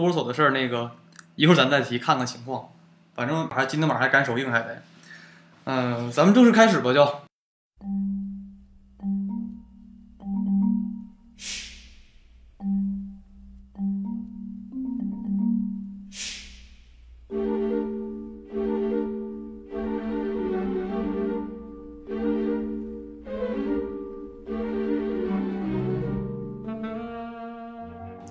[0.00, 0.90] 托儿所的事儿，那个
[1.36, 2.68] 一会儿咱再提，看看情况。
[3.14, 4.82] 反正还今天晚上还赶首映，还得。
[5.64, 7.29] 嗯、咱们正式开始吧，就。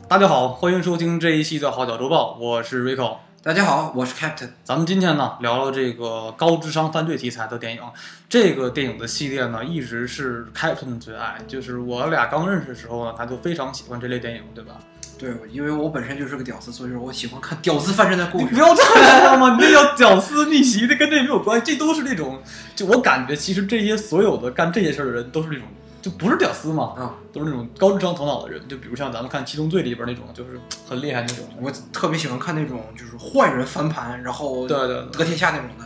[0.09, 3.17] 大家好，欢迎收听这一期的《号角周报》，我是 Rico。
[3.43, 4.50] 大家好，我是 Captain。
[4.63, 7.81] 咱们今天呢聊聊这个高智商犯罪题材的电影。
[8.27, 11.37] 这个电影的系列呢，一直是 Captain 的最爱。
[11.47, 14.77] 就是我俩刚认识的时候呢，他就非常喜欢这类电影，对吧？
[15.19, 18.45] 对，因为我本身就是个屌丝，所以说我喜欢看屌丝翻身的故事。
[18.45, 18.81] 你不要这
[19.25, 21.71] 样嘛，你这叫屌丝逆袭这，跟这没有关系。
[21.71, 22.41] 这都是那种，
[22.75, 25.65] 就我感觉，其实这些所有的干这些事儿的人，都是那种，
[26.01, 28.67] 就不是屌丝嘛，啊、都是那种高智商头脑的人。
[28.67, 31.45] 就比如像咱们看《七宗罪》里边那种，就是很厉害那种。
[31.61, 35.86] 我特别喜欢看那种就是坏人翻盘，然后对对对得天下那种的。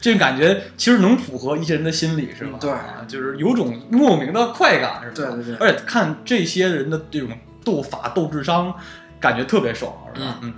[0.00, 2.58] 这种感觉其实能符合一些人的心理，是吧？
[2.58, 5.14] 嗯对啊，就是有种莫名的快感，是吧？
[5.14, 7.30] 对对对而且看这些人的这种
[7.64, 8.74] 斗法、斗智商，
[9.18, 10.38] 感觉特别爽，是吧？
[10.42, 10.52] 嗯。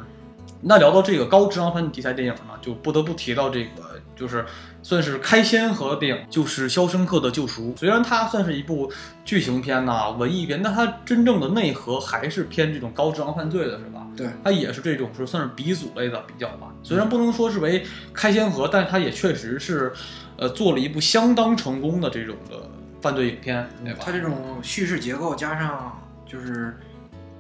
[0.63, 4.45] 那聊到这个高智商番题材电影呢，就不得不提到这个，就是
[4.83, 7.73] 算是开先河的电影，就是《肖申克的救赎》。
[7.77, 8.91] 虽然它算是一部
[9.25, 14.07] 剧情片呐、文艺片，但它真正的内核还是偏这种高智商犯罪的，是吧？
[14.17, 16.73] 对，它也是这种说算是鼻祖类的比较吧。
[16.83, 19.93] 虽然不能说是为开先河，但是它也确实是，
[20.39, 22.69] 呃，做了一部相当成功的这种的
[23.03, 24.01] 犯罪影片，对吧？
[24.03, 26.79] 它这种叙事结构加上就是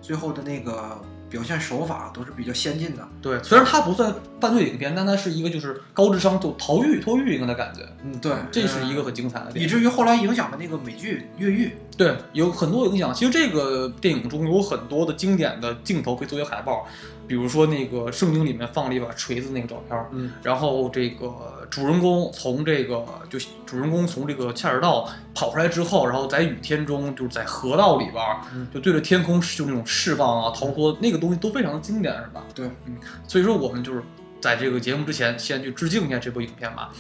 [0.03, 3.07] 最后的那个表现手法都是比较先进的。
[3.21, 9.53] 对，虽然它不算犯罪影片，但它是一个就是高智商就逃狱脱狱应该的感觉，嗯，对，这是一个很精彩的。
[9.55, 11.67] 以至于后来影响了那个美剧《越狱》。
[11.97, 13.13] 对，有很多影响。
[13.15, 16.87] 其实这个电影中有很多的经典的镜头可以作为海报，
[17.27, 32.45] 比如说那个圣经里面放了一把锤子那个照片，嗯，然后这个主人公从这个就主人公从这个恰尔道跑出来之后，然后在雨天中就是在河道里边儿，嗯就对着天空就那种释放啊逃脱，那个东西都非常的经典，是吧？
[32.55, 34.03] 对，嗯所以说我们就是
[34.41, 36.91] 在这个节目之前先去致敬一下这部影片吧。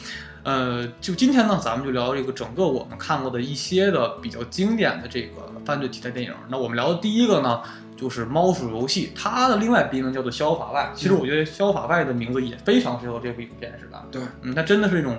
[0.42, 6.32] 呃，就今天呢，咱们就聊这个整个我们看过的一些的比较经典的这个犯罪题材电影。
[6.48, 7.60] 那我们聊的第一个呢，
[7.96, 10.92] 就是《猫鼠游戏》，它的另外别名叫做《逍遥法外》。
[10.98, 14.04] 其实我觉得《逍遥法外》的名字也非常适合这部影片，是吧？
[14.10, 15.18] 对，嗯，它真的是一种，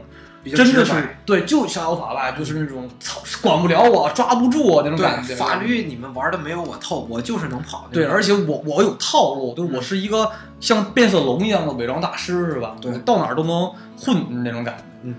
[0.56, 0.94] 真的是
[1.26, 5.30] 对，就逍遥法外，就是那种操，管不了我，抓不住我那种感觉。
[5.30, 7.88] 对，法律你们玩的没有我透，我就是能跑。
[7.92, 12.76] 对，而且我我有套路，就是我是一个像变色龙一样的伪装大师，是吧？
[12.80, 14.84] 对到哪儿都能混那种感觉。
[15.04, 15.16] 嗯，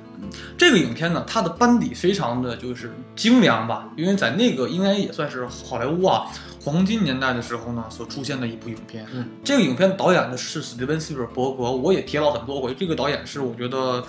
[0.56, 6.26] 这个影片呢，它的班底非常的就是精良吧，因为在那个应该也算是好莱坞啊
[6.60, 9.06] 黄金年代的时候呢所出现的一部影片。
[9.12, 14.04] 嗯，这个影片导演的是史蒂文·斯皮尔伯格，我也提到很多回，这个导演是我觉得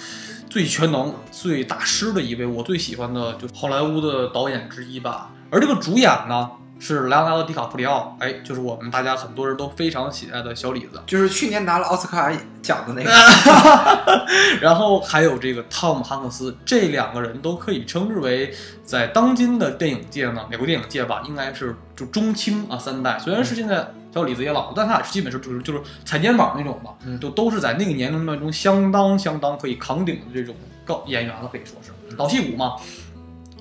[0.49, 5.31] 最全能、最大师的一位，我最喜欢的就是好莱坞的导演之一吧。
[5.51, 6.49] 而这个主演呢
[6.79, 11.01] 是莱昂纳多·迪卡普里奥，哎，就是我们大家很多人都非常喜爱的小李子。
[11.05, 12.31] 就是去年拿了奥斯卡
[12.61, 13.11] 奖的那个。
[14.61, 18.53] 然后还有这个汤姆汉克斯，这两个人都可以称之为
[18.83, 23.19] 在当今的电影界呢，美国电影界吧，应该是就中青啊三代。
[23.19, 32.75] 虽然是现在小李子也老了，但他俩基本是就是就是踩肩膀那种吧，嗯就都是在那个年龄段中相当相当可以扛鼎的这种高演员了，可以说是老戏骨嘛。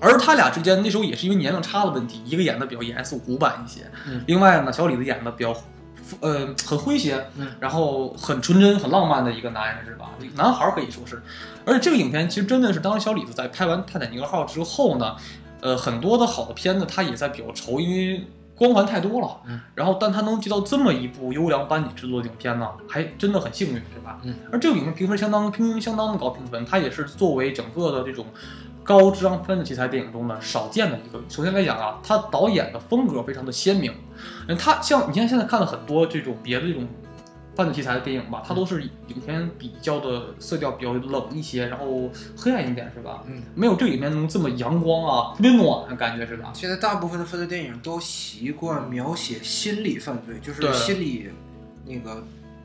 [0.00, 5.54] 而他俩之间那时候也是因为年龄差的问题，一个演的比较严肃古板一些，嗯另外呢，小李子演的比较。
[6.20, 10.09] 呃，很诙谐，嗯，然后很纯真、很浪漫的一个男人是吧？
[10.36, 11.20] 男孩儿可以说是，
[11.66, 15.14] 而且这个影片其实真的是当时小李子在拍完《泰坦尼克号》之后呢，
[15.60, 24.19] 呃，很多的好的片子他也在比较愁，因为光环太多了，嗯，然后但他能接到这么一部优良班底制作的影片呢，还真的很幸运，是吧？
[24.22, 28.25] 嗯，而这个影片评分相当评相当的高评分，它也是作为整个的这种
[28.88, 31.22] 高智商犯罪题材电影中呢少见的一个。
[31.28, 33.93] 首先来讲啊，他导演的风格非常的鲜明，
[34.47, 36.88] 嗯，他像你像现在看了很多这种别的这种
[37.54, 43.22] 犯罪题材的电影吧，它都是影片比较的色调比较冷一些，然后黑暗一点，是吧？
[43.27, 46.51] 嗯，没有这个影片能这么阳光啊，特别暖的感觉，是吧？
[46.54, 51.28] 现在大部分的犯罪电影都习惯描写心理犯罪，就是心理
[51.84, 52.24] 那个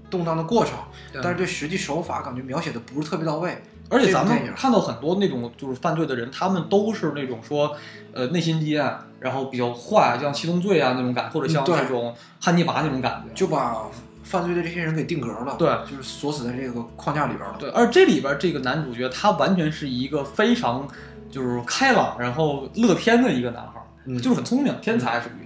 [0.09, 0.77] 动荡的过程，
[1.21, 3.61] 但是对实际手法感觉描写的不是特别到位。
[3.89, 7.75] 而且咱们看到很多那种就是犯罪的人，他们都是那种说，
[8.13, 13.33] 呃，内心阴暗，然后比较坏，像七宗罪啊那种感，或者像这种汉尼拔那种感觉。
[13.35, 13.85] 就把
[14.23, 17.55] 犯罪的这些人给定格了，对就是锁死在这个框架里边了。
[17.59, 20.87] 对，而这里边这个男主角他完全是一个非常
[21.29, 25.42] 就是开朗，然后乐天的一个男孩儿，嗯就是很聪明，天才属于。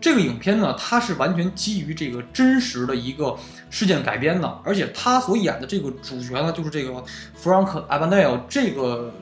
[0.00, 3.36] 这个影片呢，它是完全基于这个真实的一个
[3.68, 7.04] 事件改编的，而且他所演的这个主角呢，就是这个
[7.40, 9.12] Frank Abagnale 这个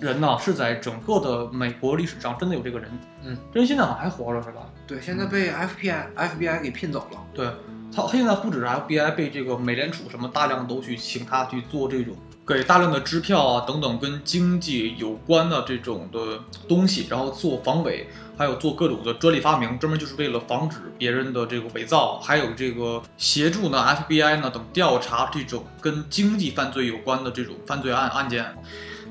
[0.00, 2.90] 人呢，是在整个的美国历史上真的有这个人，
[3.22, 4.62] 嗯，这人现在好像还活着是吧？
[4.86, 7.18] 对，现在被 FBI FBI 给聘走了。
[7.34, 7.48] 对
[7.94, 12.14] 他，他现在不止是 FBI 被这个美联储什么大量都去请他去做这种
[12.46, 18.06] 给大量的支票啊等等跟经济有关的这种的东西，然后做防伪，
[18.36, 28.54] 还有做各种的专利发明，专门就是为了防止别人的这个伪造，还有这个协助呢 FBI 呢等调查这种跟经济犯罪有关的这种犯罪案案件。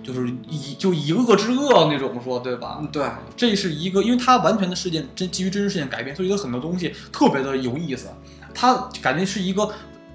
[0.03, 2.77] 就是以就以恶制恶那种说，对吧？
[2.81, 3.05] 嗯，对，
[3.37, 8.09] 这是一个，因为它完全的事件真基于真实事件改编，所以它很多东西特别的有意思。
[8.53, 9.69] 它感觉是一个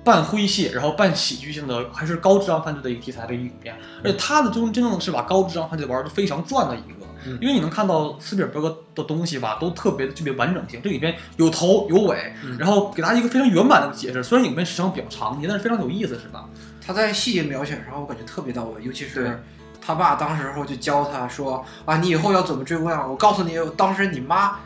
[0.04, 3.76] 半诙谐，然后半喜剧性的，还是高智商犯罪的一个题材的一个影片。
[4.02, 10.80] 而且它的真真正是把高智商犯罪玩的非常转的一个，嗯因为你能看到斯皮尔伯格的东西吧，都特别具备完整性。
[10.82, 14.22] 这里边有头有尾，嗯然后给大家一个非常圆满的解释。
[14.22, 16.48] 虽然影片时长比较长，但是非常有意思，是吧？
[16.80, 19.42] 他在细节描写上我感觉特别到位，尤其是
[19.78, 24.60] 他爸当时候就教他说啊，你以后要怎么追姑娘，我告诉你，当时你妈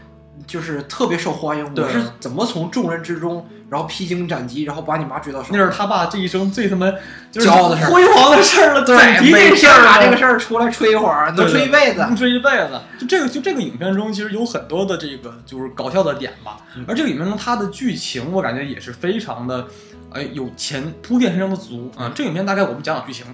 [0.46, 5.48] 就是特别受欢迎，对我是怎么从众人之中，然后披荆斩棘，然后把你妈追到手。
[5.50, 6.92] 那是他爸这一生最他妈
[7.30, 12.00] 就是骄傲的事儿辉煌的事儿了，对再，提每这事儿把这个事儿出来吹一会儿，能吹一辈子。
[12.00, 12.78] 能吹一辈子。
[12.98, 16.58] 就这个，就这个影片中，其实有很多的这个就是搞笑的点吧。
[16.76, 19.66] 嗯而这个影片中，它的剧情我感觉也是非常的，
[20.12, 23.24] 哎，有前铺垫非常的足啊、这个影片大概我们讲讲剧情。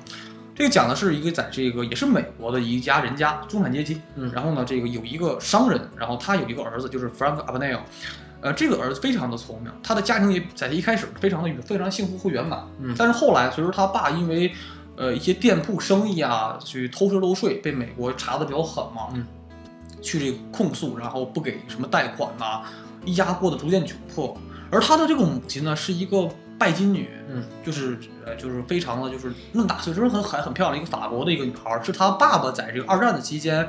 [0.55, 4.01] 这个讲的是一个在这个也是美国的一家人家，中产阶级。
[4.15, 7.81] 嗯然后呢，这个有一个商人，然后他有一个儿子，就是 Frank Abagnale。
[8.41, 12.65] 呃，这个儿子非常的聪明，他的家庭也在一开始非常的非常幸福和圆满。
[12.81, 14.53] 嗯但是后来随着他爸因为
[14.97, 19.27] 呃一些店铺生意啊，去偷税漏税，被美国查的比较狠嘛，嗯，
[20.01, 22.63] 去这个控诉，然后不给什么贷款呐、
[23.05, 24.37] 一家过得逐渐窘迫。
[24.71, 33.69] 而他的这个母亲呢，是一个拜金女，嗯，就是呃就是非常的就是那么大岁数，很很很漂亮一个法国的一个女孩儿，是她爸爸在这个二战的期间。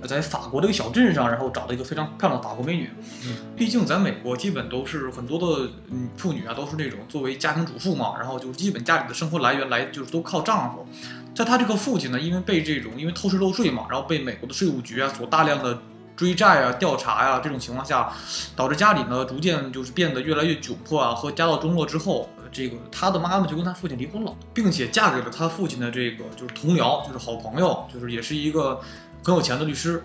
[0.00, 2.88] 呃在法国的一个小镇上，然后找到一个非常漂亮的法国美女。
[3.26, 10.86] 嗯，毕竟在美国，基本都是很多的嗯妇女啊，都是那种作为家庭主妇嘛，然后就基本家里的生活来源来就是都靠丈夫。
[11.34, 15.76] 在她这个父亲呢，因为被这种因为偷税漏税嘛，然后被美国的税务局啊所大量的
[16.18, 18.12] 追债啊、调查呀、这种情况下，
[18.56, 28.80] 导致家里呢逐渐就是变得越来越窘迫啊，和家道中落之后，呃这个他的妈妈就跟他父亲离婚了，并且嫁给了他父亲的这个就是同僚，就是好朋友，就是也是一个
[29.22, 30.04] 很有钱的律师。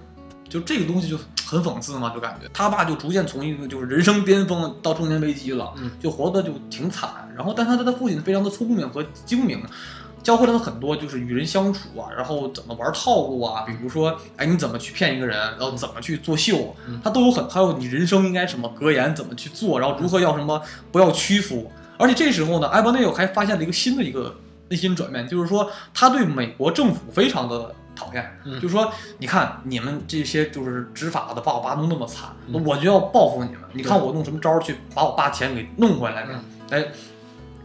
[0.49, 1.17] 就这个东西就
[1.47, 7.09] 很讽刺嘛，就感觉他爸就逐渐从一个就是人生巅峰到中年危机了，嗯，就活得就挺惨。
[7.35, 9.63] 然后，但他的他父亲非常的聪明和精明，
[10.23, 20.61] 教会了他很多就是与人相处啊，然后怎么玩套路啊，比如说，哎，你怎么去骗一个人，然后怎么去作秀，嗯他都有很，还有你人生应该什么格言，怎么去做，然后如何要什么
[20.91, 21.69] 不要屈服。
[21.97, 24.35] 而且这时候呢，埃博内尔还发现了一个新的一个
[24.69, 33.61] 内心转变，就是说他对美国政府非常的讨厌，嗯就是说你看你们这些就是执法的把我爸弄那么惨，嗯我就要报复你们。
[33.73, 36.29] 你看我弄什么招儿去把我爸钱给弄回来呢？
[36.33, 36.85] 嗯哎，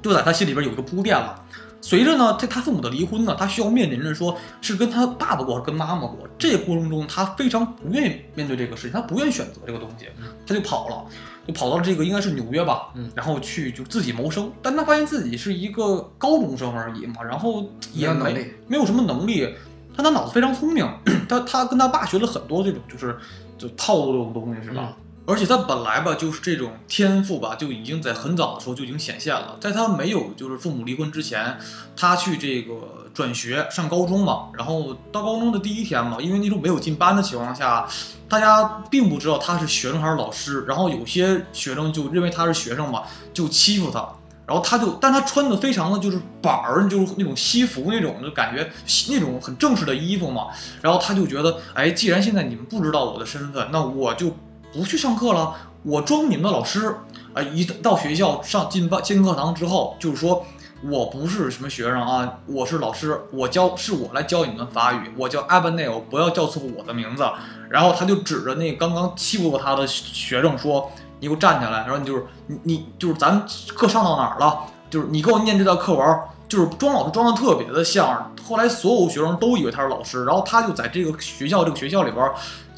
[0.02, 1.44] 就在他心里边有一个铺垫了。
[1.88, 6.18] 随着呢，他他父母的离婚呢，他需要面临着说是跟他爸爸过还是跟妈妈过。
[6.38, 11.06] 这个过程中，他非常不愿意面对这个事情，他不愿意选择这个东西嗯，他就跑了，
[11.46, 14.52] 就跑到了这个应该是纽约吧，嗯然后去就自己谋生。
[14.60, 19.48] 但他发现自己是一个高中生而已嘛，然后也没没有什么能力，
[19.96, 20.86] 但他脑子非常聪明，
[21.26, 23.16] 他他跟他爸学了很多这种就是
[23.56, 24.94] 就套路这种东西是吧？
[25.28, 29.58] 而且他本来吧，就是这种天赋吧，就已经在很早的时候就已经显现了。
[29.60, 31.58] 在他没有就是父母离婚之前，
[31.94, 32.72] 他去这个
[33.12, 37.86] 转学上高中嘛，然后到高中的第一天嘛，因为那种没有进班的情况下，
[38.26, 43.02] 大家并不知道他是学生还是老师，然后有些学生就认为他是学生嘛，
[43.34, 44.08] 就欺负他。
[44.46, 48.66] 然后他就，但他穿的非常的就是板儿，就是那种西服那种，就感觉
[49.10, 50.46] 那种很正式的衣服嘛。
[50.80, 54.34] 然后他就觉得，哎，既然现在你们不知道我的身份，那我就
[54.72, 56.94] 不去上课了，我装你们的老师。
[57.34, 60.44] 啊、一到学校上进班进课堂之后，就是说
[60.82, 67.24] 我不是什么学生啊，我是老师，我教是我来教你们法语，我叫 Abenel，不要叫错我的名字。
[67.70, 74.60] 然后他就指着那刚刚欺负过他的学生说：“你给我站起来！”然后你就是你你就是咱课上到哪儿了？
[74.90, 78.34] 就是你给我念这段课文，就是装老师装的特别的像。
[78.42, 82.28] 后来所有学生都以为他是老师，然后他就在这个学校这个学校里边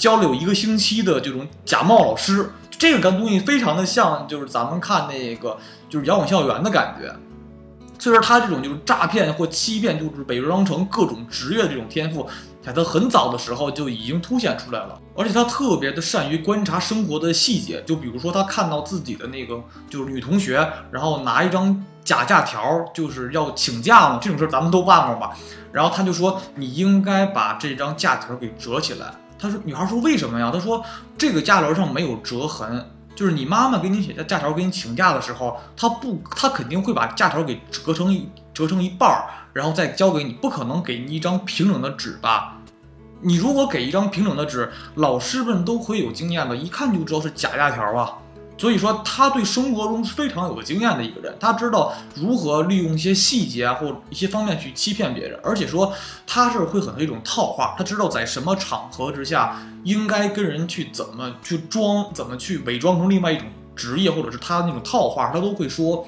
[0.00, 2.50] 教了有一个星期的这种假冒老师。
[2.78, 5.58] 这个干东西非常的像，就是咱们看那个
[5.90, 7.14] 就是摇滚校园的感觉。
[7.98, 12.26] 所以说他这种就是诈骗或欺骗，就是伪装成各种职业的这种天赋，
[12.62, 25.36] 在他很早的时候就已经凸显出来了，而且他特别的善于观察生活的细节，就比如说他看到自己的那个就是女同学，然后拿一张假假条，就是要请假嘛，这种事儿咱们都办过吧？
[25.70, 29.12] 然后他就说你应该把这张假条给折起来。
[29.40, 30.50] 他说女孩说为什么呀？
[30.52, 30.84] 他说
[31.16, 39.24] 这个假条上没有折痕，就是你妈妈给你写假条给你请假的时候，她不，她肯定会把假条给折成一折成一半儿。
[39.52, 42.58] 然后再交给你，不可能给你一张平整的纸吧？
[43.20, 48.12] 你如果给一张平整的纸，老师们都会有经验的，一看就知道是假假条啊。
[48.60, 55.92] 所以说，他对生活中是非常有经验的一个人，他知道如何利用一些细节啊，或一些方面去欺骗别人，而且说
[56.26, 66.06] 他是会很多一种套话，他知道在什么场合之下应该跟人去怎么去装，怎么去伪装成另外一种职业，或者是他那种套话，他都会说，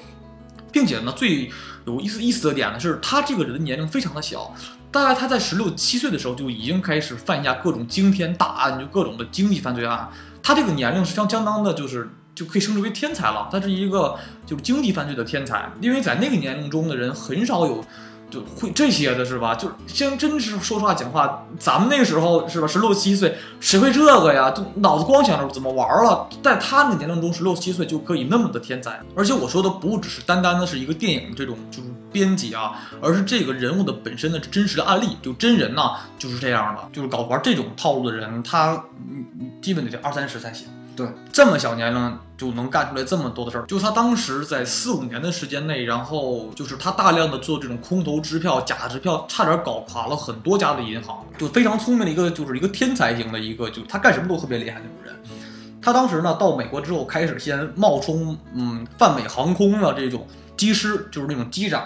[0.71, 1.51] 并且呢，最。
[1.85, 4.55] 有意思意思的点呢，是他这个人的年龄非常的小，
[4.93, 10.09] 大概他在十六七岁的时候就已经开始犯下各种惊天大案，就各种的经济犯罪案。
[10.45, 13.49] 他这个年龄是相相当的，就是就可以称之为天才了。
[13.51, 17.85] 他是一个就是经济犯罪的天才，因为在那个年龄中的人很少有。
[18.33, 19.55] 就会这些的是吧？
[19.55, 22.67] 就是先真是说实话讲话，咱们那个时候是吧？
[22.67, 24.51] 十六七岁，谁会这个呀？
[24.53, 26.27] 就脑子光想着怎么玩了。
[26.43, 28.99] 在他那个年龄中，十六七岁就可以那么的天才。
[29.15, 32.73] 而且我说的不只是单单的是一个电影这种就是编辑啊，
[33.03, 38.83] 而是这个人物的本身的真实的案例，就真人呢就是这样的，就是搞玩这种套路的人，他
[39.61, 40.69] 基本得二三十才行。
[40.95, 55.15] 对，这么小年龄就能干出来这么多的事儿，就他当时在四五年的时间内，然后就是他大量的做这种空头支票、假支票，差点搞垮了很多家的银行，就非常聪明的一个，就是一个天才型的一个，就他干什么都特别厉害那种人。
[55.81, 60.27] 他当时呢到美国之后，开始先冒充嗯泛美航空的这种
[60.59, 61.83] 机师，就是那种机长，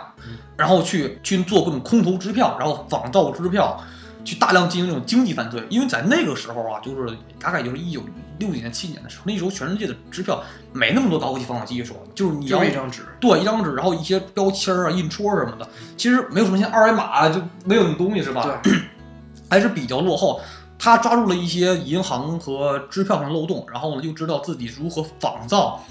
[0.56, 3.80] 然后去去做各种空头支票，然后仿造支票。
[4.26, 8.02] 去大量进行这种经济犯罪，因为在那个时候啊，就是大概就是一九
[8.38, 10.42] 六几年、七年的时候，那时候全世界的支票
[10.72, 18.60] 没那么多高科技方法技术，就是你要一张纸，对，一张纸，然后一些标签啊、印戳什么的，其实没有什么像二维码就没有那东西是吧？
[18.62, 18.74] 对，
[19.48, 20.40] 还是比较落后。
[20.78, 25.82] 他抓住了一些银行和支票上的漏洞，然后呢又知道自己如何仿造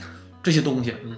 [0.43, 1.17] 这些东西，嗯，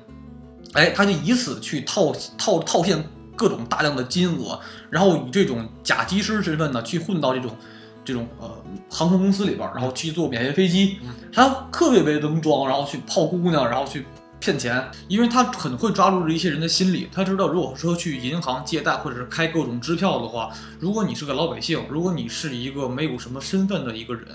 [0.72, 3.04] 哎，他就以此去套套套现。
[3.38, 7.56] 各种大量的金额，然后以这种假机师身份呢，去混到这种
[8.04, 8.52] 这种呃
[8.90, 10.98] 航空公司里边，然后去做免费飞机，
[11.32, 14.06] 他特别别能装，然后去泡姑娘，然后去
[14.40, 24.26] 骗钱，因为他很会抓住一些人的心理，他知道如果说去银行借贷或者是开各种支票的话，如果你是个老百姓，如果你是一个没有什么身份的一个人，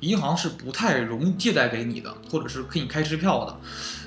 [0.00, 3.56] 银行是不太容易借贷给你的，或者是给你开支票的。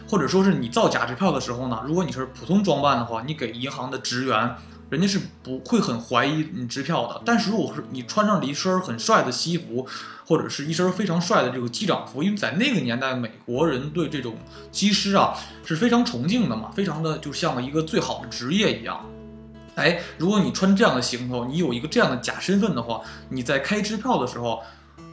[0.10, 4.56] 或者说是你造假支票的时候呢，如果你是普通装扮的话，你给银行的职员，
[4.90, 7.22] 人家是不会很怀疑你支票的。
[7.24, 9.88] 但是如果是你穿上了一身很帅的西服，
[10.26, 14.36] 或者是一身非常帅的这个机长服，因为在那个年代，美国人对这种
[14.72, 19.06] 机师啊是非常崇敬的嘛，非常的就像一个最好的职业一样。
[19.76, 24.64] 哎，如果你穿这样的行头，你有一个这样的假身份的话，你在开支票的时候。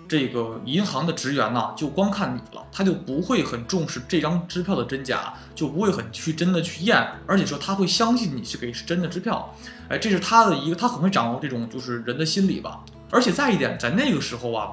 [0.08, 9.54] 这个银行的职员呢，就光看你了，他就不会很重视这张支票的真假，就不会很去真的去验，而且说他会相信你是给是真的支票，
[9.88, 12.80] 哎，这是他的一个，他很会掌握这种就是人的心理吧。
[13.10, 14.72] 而且再一点，在那个时候啊，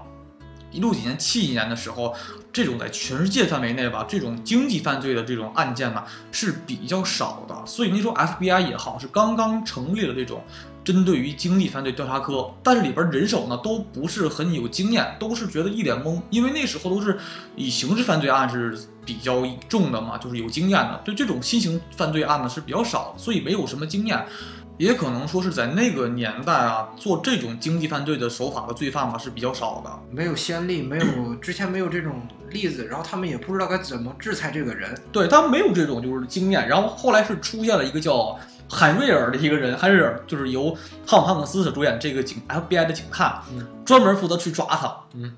[0.71, 2.15] 一六几年、七几年的时候，
[2.51, 10.43] 这种在全世界范围内吧，这种经济犯罪的这种案件呢是比较少的，所以那时候 FBI 也好，是刚刚成立了这种。
[10.83, 17.17] 针对于经济犯罪调查科，但是里边人手呢都不是很有经验，都是觉得一脸懵，因为那时候都是
[17.55, 24.25] 以刑事犯罪案是比较重的嘛，就是有经验的，对这种新型犯罪案呢是比较少，所以没有什么经验，
[24.77, 38.37] 也可能说是在那个年代啊，做这种经济犯罪的手法的罪犯吧是比较少的，没有先例，没有之前没有这种例子，然后他们也不知道该怎么制裁这个人，对他们没有这种就是经验，然后后来是出现了一个叫。
[38.69, 43.41] 韩瑞尔的一个人，韩瑞尔就是由汤姆汉克斯所主演这个警 FBI 的警探，
[43.85, 44.95] 专门负责去抓他。
[45.13, 45.31] 嗯，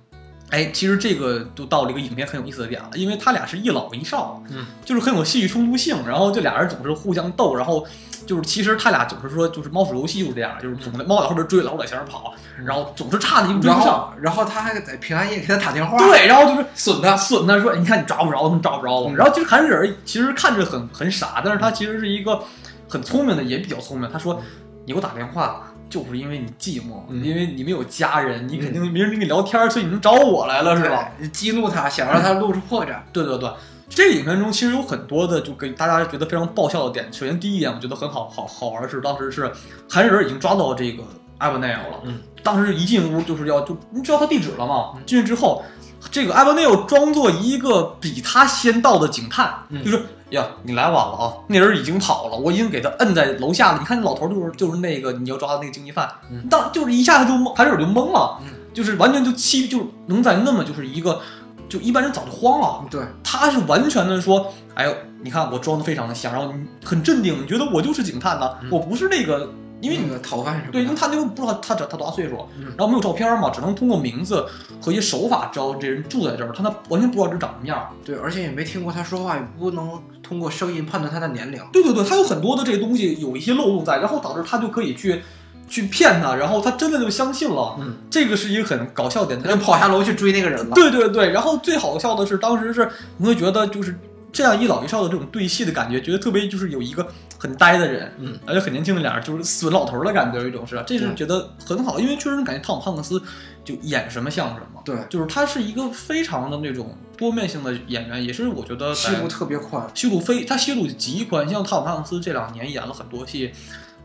[0.50, 7.86] 哎，其实这个就到了一个影片很有意思的点了，因为他俩是一老一少，嗯，就是很有戏剧冲突性，然后这俩人总是互相斗，然后
[8.26, 12.34] 就是其实他俩总是说就是猫鼠游戏就是这样，就是总在猫在后边追，老鼠在前面跑，
[12.66, 16.68] 然后总是差那一步追不上，然后他还在平安夜给他打电话，对，然后就是。
[16.76, 17.18] 损他。
[17.18, 22.40] 损他说你看你抓不着，他抓不着我，然后其实韩瑞尔其实看着很很傻，但是他其实是一个。
[22.88, 24.10] 很聪明的，也比较聪明。
[24.12, 24.42] 他说
[24.86, 31.12] ：“你给我打电话，就是因为你寂寞，因为你没有家人，你肯定没人跟你聊天，所以你能找我来了，是吧？
[31.20, 33.00] 你激怒他，想让他露出破绽。
[33.12, 33.50] 对对对，
[33.90, 37.12] 这个影片中其实有很多的，就给大家觉得非常爆笑的点。
[37.12, 39.52] 首先第一点，我觉得很好好好玩是，当时是
[39.90, 41.04] 韩仁已经抓到这个
[41.38, 42.02] 艾伯内尔了。
[42.04, 44.94] 嗯，当时一进屋就是要就你知道他地址了吗？
[44.96, 45.64] 嗯进去之后，
[46.12, 53.80] 这个艾伯内尔装作一个比他先到的警探，嗯就是呀，你来晚了啊，那人已经跑了，我已经给他摁在楼下了。
[53.80, 61.22] 你看那老头就是就是那个你要抓的那个经济犯，嗯当就是一下他就懵，海尔就懵了，嗯就是完全就欺，就能在那么就是一个，
[61.70, 62.84] 就一般人早就慌了。
[62.90, 69.50] 对，他是完全的说，哎呦，你看我装的非常的像，然后你很镇定，你觉得我就是警探呢，嗯我不是那个，
[69.86, 74.44] 因为你那个逃犯什么，对，因为他就不知道他他他多大岁数，嗯然后没有照片嘛，只能通过名字
[74.82, 77.88] 和一些手法知道这人住在这儿，他那完全不知道这长什么样。
[78.04, 81.62] 对，而且也没听过他说话，也不能通过声音判断他的年龄。
[81.72, 85.22] 对对对，他有很多的这个东西有一些漏洞在，然后导致他就可以去
[85.70, 87.76] 去骗他，然后他真的就相信了。
[87.80, 90.72] 嗯，这个是一个很搞笑点，他就跑下楼去追那个人了。
[90.74, 93.98] 对对对，然后最好笑的是，当时是你会觉得就是
[94.32, 103.22] 这样一老一少的这种对戏的感觉，觉得特别就是有一个很呆的人，嗯，而且很年轻的俩人，就是死老头儿的感觉，有一种是，这是嗯觉得很好，因为确实感觉汤姆汉克斯
[103.64, 109.86] 就演什么像什么，对，就是他是一个非常的那种多面性的演员，也是我觉得在戏路特别宽。
[109.94, 113.54] 戏路非他戏路极宽，像汤姆汉克斯这两年演了很多戏，比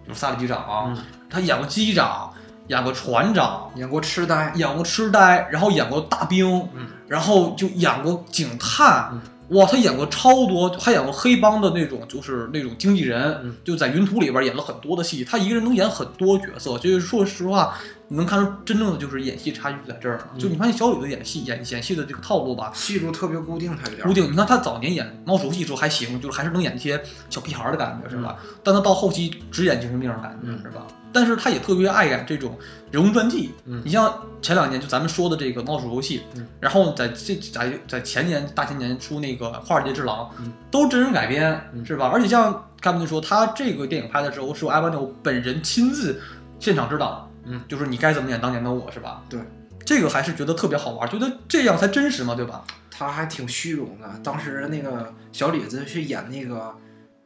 [0.07, 0.99] 如《萨利机长》啊，嗯。
[1.29, 2.33] 他演过机长，
[2.67, 6.87] 演过船长，演过痴呆，演过痴呆，然后演过大兵，嗯。
[7.07, 13.57] 然后就演过警探，嗯哇，他演过超多，还演过黑帮的那种，就是那种经纪人，嗯。
[13.65, 17.77] 就在云图里边演了很多的戏，他一个人能演很多角色，就是说实话，
[18.13, 24.33] 你能看出真正的就是演戏差距在这儿就你发现小李的演戏演演戏的这个套路吧，戏路特别固定，他有点固定。
[24.33, 28.37] 你看他早年演猫鼠戏时候还行，就是还是能演一些小屁孩儿的感觉，是吧？
[28.43, 30.85] 嗯但他到后期只演精神病的感觉，嗯是吧？
[31.13, 32.59] 但是他也特别爱演这种
[32.91, 33.53] 人物传记。
[33.65, 34.13] 嗯你像
[34.43, 42.11] 前两年就咱们说的这个猫鼠游戏，嗯然后在这在在前年大前年出那个《华尔街之狼》嗯都是真人改编，嗯是吧？
[42.13, 46.21] 而且像甘文说，他这个电影拍的时候是由艾万纽本人亲自
[46.59, 49.23] 现场指导，嗯，就是你该怎么演当年的我，是吧？
[49.29, 49.41] 对，
[49.85, 52.65] 这个还是觉得特别好玩，觉得这样才真实嘛，对吧？
[52.91, 54.07] 他还挺虚荣的。
[54.23, 56.75] 当时那个小李子去演那个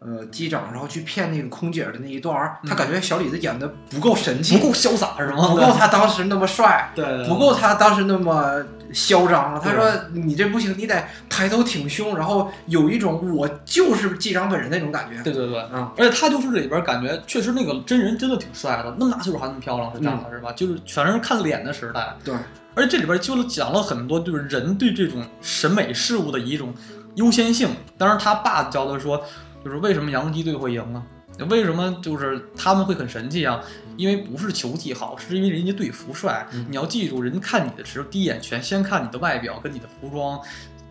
[0.04, 5.48] 呃机长，然后去骗那个空姐的那一段儿，嗯他感觉小李子演的不够神气，不够潇洒是吗？
[5.48, 9.58] 不够他当时那么帅，对不够他当时那么嚣张。
[9.60, 15.22] 他说你这不行，你得抬头挺胸，然后有一种我就是机长本人那种感觉。
[15.22, 20.52] 对对对，嗯，而且他就是里边感觉确实那个真人真的挺帅的，那么大岁数还那么漂亮，是这样的，是吧？
[20.52, 22.14] 就是全是看脸的时代。
[22.22, 22.34] 对，
[22.74, 26.72] 而且这里边就讲了很多，就是人对这种审美事物的一种
[27.16, 27.70] 优先性。
[27.96, 29.22] 当然，他爸教他说，
[29.64, 31.02] 就是为什么洋基队会赢啊？
[31.50, 33.60] 为什么就是他们会很神气啊？
[33.96, 36.46] 因为不是球技好，是因为人家队服帅。
[36.52, 40.40] 嗯你要记住，人家看你的时候，第一眼全先看你的外表跟你的服装，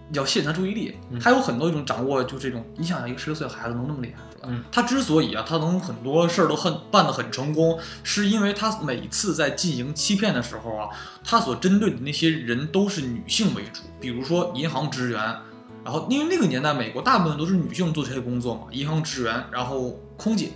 [0.10, 0.96] 你要吸引他注意力。
[1.12, 4.48] 嗯他有很多一种掌握，就这种，你想想一个十六岁的孩子能那么厉害，是吧？
[4.50, 10.90] 嗯他之所以啊，他能很多事儿都很办得很成功，是因为他每次在进行欺骗的时候啊，
[11.24, 15.38] 他所针对的那些人都是女性为主，比如说银行职员，
[15.84, 20.52] 然后因为那个年代美国大部分都是女性做这些工作嘛，银行职员，然后空姐，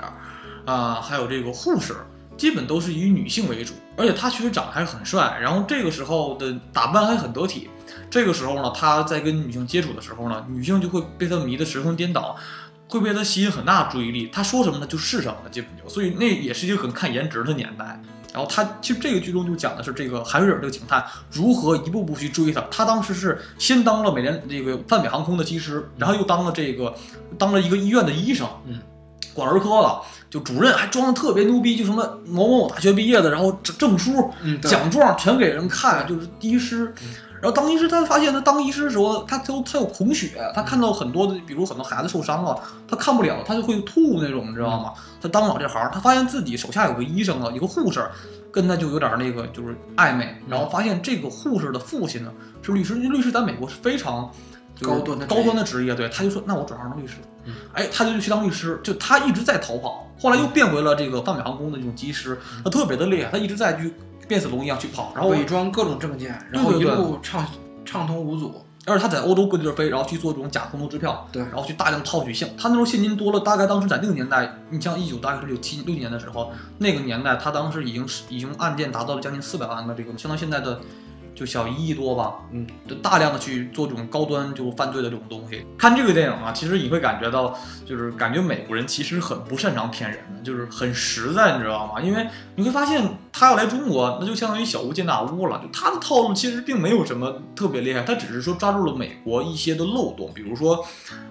[0.65, 1.95] 啊、还有这个护士，
[2.37, 7.69] 基本都是以女性为主，而且他确实长得还是很帅，然后这个时候的打扮还很得体。
[8.09, 12.35] 这个时候呢，他在跟女性接触的时候呢，女性就会被他迷得神魂颠倒，
[12.89, 14.29] 会被他吸引很大的注意力。
[14.31, 18.01] 他说什么呢，就是什么呢，基本就，所以那也是一个很看颜值的年代。
[18.33, 22.61] 然后他其实这个剧中就讲的是这个韩瑞尔这个警探如何一步步去追他。
[22.69, 26.93] 他当时是先当了美联这个泛美航空的机师，然后又当了这个
[27.37, 28.79] 当了一个医院的医生，嗯，
[29.33, 37.07] 管儿科了，就主任还装的特别牛逼，就什么某某某大学毕业的，然后证证书、嗯，奖状全给人看，就是医师嗯。
[37.41, 44.93] 然后当医师，他发现他当医师的时候，他他有他有恐血，他看到很多的，比如很多孩子受伤了，他看不了，他就会吐那种，你知道吗？
[45.21, 48.05] 他当不了这行，他发现自己手下有个医生啊，一个护士，
[48.51, 54.29] 跟他就有点那个就是暧昧，然后发现这个护士的父亲呢是律师，律师在美国是非常。
[54.79, 63.91] 高端的高端的职业，对，他就说，那我转行当律师，嗯哎，他就去当律师，就他一直在逃跑，后来又变回了这个泛美航空的这种机师，他特别的厉害，他一直在去
[64.27, 67.45] 变色龙一样去跑，然后伪装各种证件，然后一路畅
[67.85, 68.63] 畅通无阻。
[68.85, 72.49] 而且他在欧洲各地儿飞，然后去做这种假空头支票，对然后去大量套取现。
[72.57, 80.79] 他那时候现金多了，大概当时在那个年代，你像一九大概是六七六几年的时候，那个年代他当时已经是已经案件达到了将近四百万的这个，相当于现在的
[81.37, 85.63] 就小一亿多吧，嗯，就大量的去做这种高端就犯罪的这种东西。
[85.77, 92.01] 看这个电影啊，其实你会感觉到，就是感觉美国人其实很不擅长骗人的，就是很实在，你知道吗？
[92.01, 95.61] 因为你会发现他要来中国，那就相当于小巫见大巫了。
[95.61, 100.83] 就他的套路其实并没有什么特别厉害，他只是说抓住了美国一些的漏洞，比如说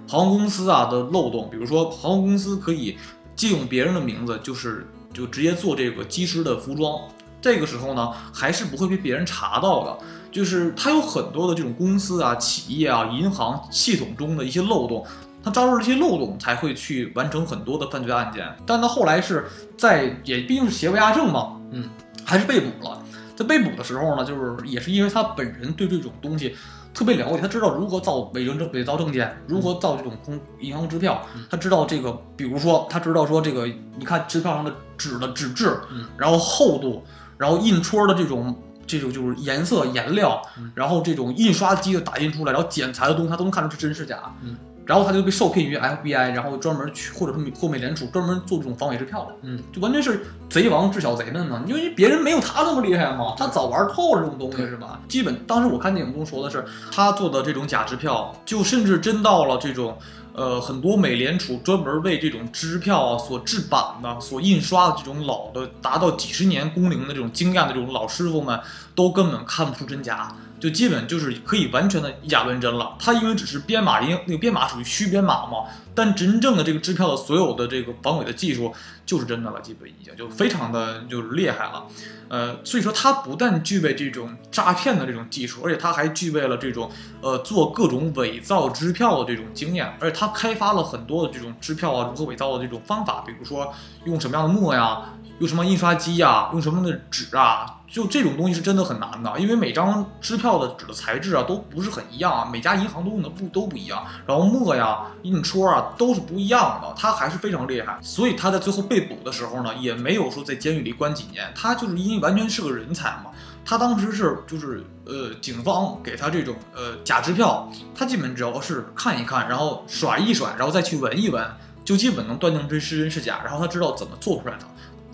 [0.07, 2.97] 航空公司啊的漏洞，比如说航空公司可以
[3.35, 7.01] 借用别人的名字，就是就直接做这个机师的服装，
[7.46, 9.96] 这个时候呢，还是不会被别人查到的。
[10.32, 15.06] 就是他有很多的这种公司啊、企业啊、银行系统中的一些漏洞，
[15.44, 18.44] 他抓住这些漏洞才会去完成很多的犯罪案件。
[18.66, 19.46] 但他后来是
[19.78, 21.88] 在也毕竟是邪不压正嘛，嗯，
[22.24, 23.00] 还是被捕了。
[23.37, 26.56] 在被捕的时候呢，就是也是因为他本人对这种东西
[26.92, 37.04] 特别了解，他知道如何造伪证证伪造证件，如何造这种空银行支票，他知道这个，比如说他知道说这个，你看支票上的纸的纸质，嗯然后厚度，
[37.38, 44.18] 然后印戳的这种这种就是颜色颜料，嗯然后这种印刷机的打印出来，然后剪裁的东西，他都能看出是真是假。
[44.42, 49.35] 嗯然后他就被受聘于 FBI，然后专门去或者是美或美联储专门做这种防伪支票的。
[49.42, 55.01] 嗯，就完全是贼王治小贼们嘛，因为别人没有他那么厉害嘛，他早玩透了这种东西是吧？
[55.09, 59.99] 基本当时我看电影中说的是，他做的这种假支票，就甚至真到了这种。
[60.37, 68.61] 呃，很多美联储专门为这种支票啊所制版的、所印刷的这种老的达到几十年工龄的这种经验的这种老师傅们，
[68.94, 72.94] 都根本看不出真假，就基本就是可以完全的以假乱真了。
[72.99, 75.64] 他因为只是编码，因那个编码属于虚编码嘛，
[75.96, 78.72] 但真正的这个支票的所有的这个防伪的技术
[79.04, 81.87] 就是真的了，基本已经就非常的就是厉害了。
[82.28, 86.90] 呃，所以说他不但具备这种诈骗的这种技术，而且他还具备了这种
[87.22, 93.72] 呃做各种伪造支票的这种经验，而且他开发了很多的这种支票啊如何伪造的这种方法，比如说
[94.04, 113.27] 用什么样的墨呀，用什么印刷机呀，用什么样的纸啊，就这种东西是真的很难的，因为每张支票的纸的材质啊都不是很一样啊，每家银行都用的不都不一样，然后墨呀、印戳啊都是不一样的，他还是非常厉害，所以他在最后被捕的时候呢，也没有说在监狱里关几年，他就是因为完全是个人才嘛。
[113.68, 121.44] 他当时是就是呃，警方给他这种呃假支票，他基本只要是看一看，然后甩一甩，然后再去闻一闻，
[121.85, 123.40] 就基本能断定这是真是假。
[123.44, 124.64] 然后他知道怎么做出来的，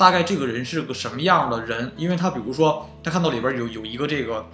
[0.02, 4.44] 大概这个人是个什么样的人，因为他比如说他看到里边有有一个这个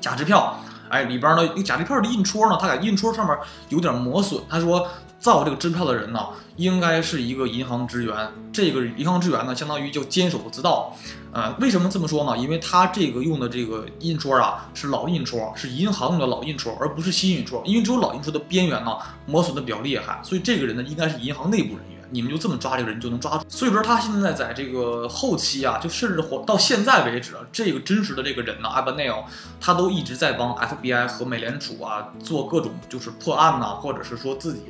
[0.00, 3.36] 假支票，哎，里边呢一个假支票的印戳呢，他在印戳上面
[3.68, 4.86] 有点磨损，他说
[5.18, 8.14] 造这个支票的人呢，应该是一个银行职员，
[8.52, 10.94] 这个银行职员呢，相当于就监守自盗。
[11.32, 12.38] 呃，为什么这么说呢？
[12.38, 17.60] 因为他这个用的这个印戳啊，是老印戳，是银行用的老印戳，而不是新印戳。
[17.66, 18.96] 因为只有老印戳的边缘呢
[19.26, 21.95] 磨损的比较厉害，所以这个人呢应该是银行内部人员。
[22.10, 23.44] 你们就这么抓这个人就能抓住。
[23.48, 29.24] 所以说他现在在这个后期啊，就甚至活到现在为止，啊，这个真实的这个人呢 a b a n e l
[29.60, 34.60] 他都一直在帮 FBI 和美联储啊做各种就是破案呐、或者是说自己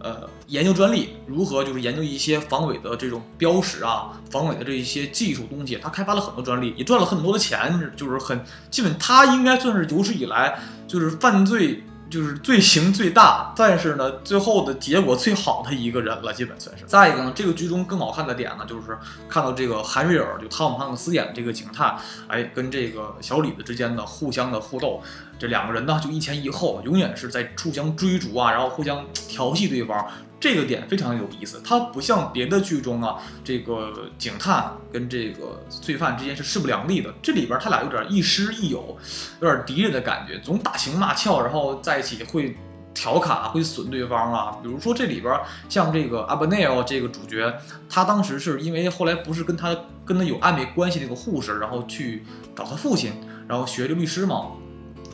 [0.00, 11.84] 呃研究专利，如何就是研究一些防伪的这种标识啊，防伪的这一些技术东西，他开发了很多专利，也赚了很多的钱，就是很基本他应该算是有史以来就是犯罪。
[12.10, 16.84] 就是罪行最大，但是呢，最后的结果最好的一个人了，基本算是。
[16.84, 21.96] 再一个呢，这个剧中更好看的点呢，就是看到这个韩瑞尔就汤姆汉克斯演的这个警探，
[22.26, 25.00] 哎，跟这个小李子之间的互相的互动，
[25.40, 30.06] 这两个人呢就一前一后，永远是在互相追逐啊，然后互相调戏对方。
[30.38, 37.12] 这个点非常有意思，它不像别的剧中啊，这个警探跟这个罪犯之间是势不两立的。
[37.22, 38.96] 这里边他俩有点亦师亦友，
[39.40, 42.56] 有点敌人的感觉，总打情骂俏，然后在一起会
[42.94, 44.56] 调侃、会损对方啊。
[44.62, 47.54] 比如说这里边像这个阿巴内尔这个主角，
[47.88, 49.76] 他当时是因为后来不是跟他
[50.06, 52.24] 跟他有暧昧关系那个护士，然后去
[52.56, 53.12] 找他父亲，
[53.46, 54.46] 然后学这律师嘛。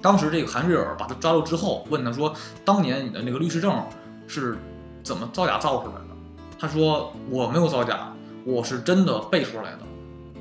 [0.07, 2.33] 当时这个韩瑞尔把他抓住之后，问他说
[2.65, 3.83] ：“当年你的那个律师证
[4.29, 4.57] 是？”
[5.07, 6.17] 怎么造假造出来的？
[6.59, 8.13] 他说我没有造假，
[8.45, 9.79] 我是真的背出来的。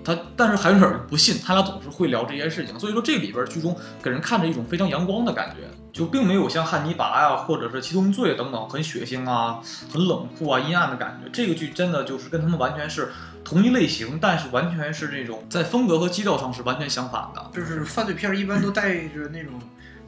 [0.04, 9.60] 他但是韩瑞尔不信，他俩总是会聊这些事情，所以说这里边剧中给人看着一种非常阳光的感觉，就并没有像汉尼拔呀、或者是七宗罪等等很血腥啊、
[9.94, 11.30] 很冷酷啊、阴暗的感觉。
[11.32, 13.12] 这个剧真的就是跟他们完全是
[13.46, 17.52] 同一类型，但是完全是这种在风格和基调上是完全相反的。
[17.54, 19.54] 就是犯罪片儿一般都带着那种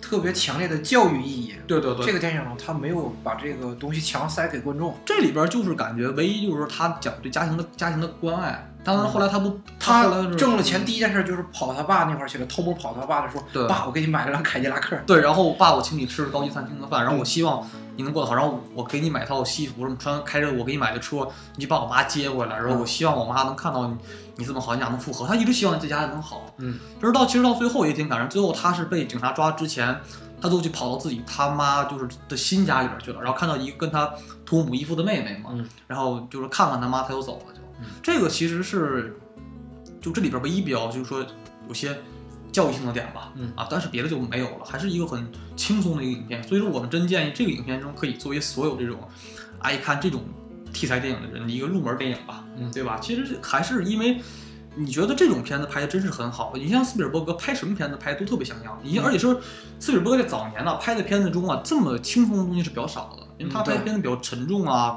[0.08, 1.54] 特别强烈的教育意义。
[1.68, 4.96] 对对对，这个电影他没有把这个东西强塞给观众。
[5.06, 8.72] 这里边就是感觉唯一就是他讲对家庭的家庭的关爱。
[8.86, 10.06] 当然后来他不，他
[10.38, 14.98] 挣了钱，第一件事就是跑他爸那块儿去了，偷摸跑他爸那说对：“爸，我给你买了辆凯迪拉克。
[15.06, 17.68] 对，然后爸，我请你吃高级餐厅的饭，然后我希望
[17.98, 23.98] 你能过得好，然后我给你买套西服，什么穿开着我给你买的车，你去把我妈接回来，然后我希望我妈能看到你，
[24.38, 25.26] 你这么好，你俩能复合。
[25.26, 30.00] 他一直希望这家人能好，嗯，就是到其实到最后也挺感人，最后他是被警察抓之前，
[30.42, 34.14] 他都去跑到自己他妈就是的新家里边去了，然后看到一个跟他
[34.46, 39.18] 同母异父的妹妹嘛，嗯然后就是看看他妈，他就走了就，嗯这个其实是
[40.02, 41.26] 就这里边唯一比较就是说
[41.68, 41.98] 有些。
[42.50, 46.42] 教育性的点吧，嗯啊，但是别的就没有了，还是一个很轻松的一个影片。
[46.42, 48.98] 所以说，我们真建议这个影片中可以作为所有这种
[49.60, 50.24] 爱看这种
[50.78, 53.00] 题材电影的人的一个入门电影吧，嗯对吧？
[53.02, 54.22] 其实还是因为
[54.76, 56.54] 你觉得这种片子拍的真是很好。
[56.54, 59.42] 你像斯皮尔伯格拍什么片子拍都特别像样，你而且说
[59.80, 64.96] 斯皮尔伯格在早年呢拍的片子中啊，这么轻松的东西是比较少的，因为他拍片子比较沉重啊。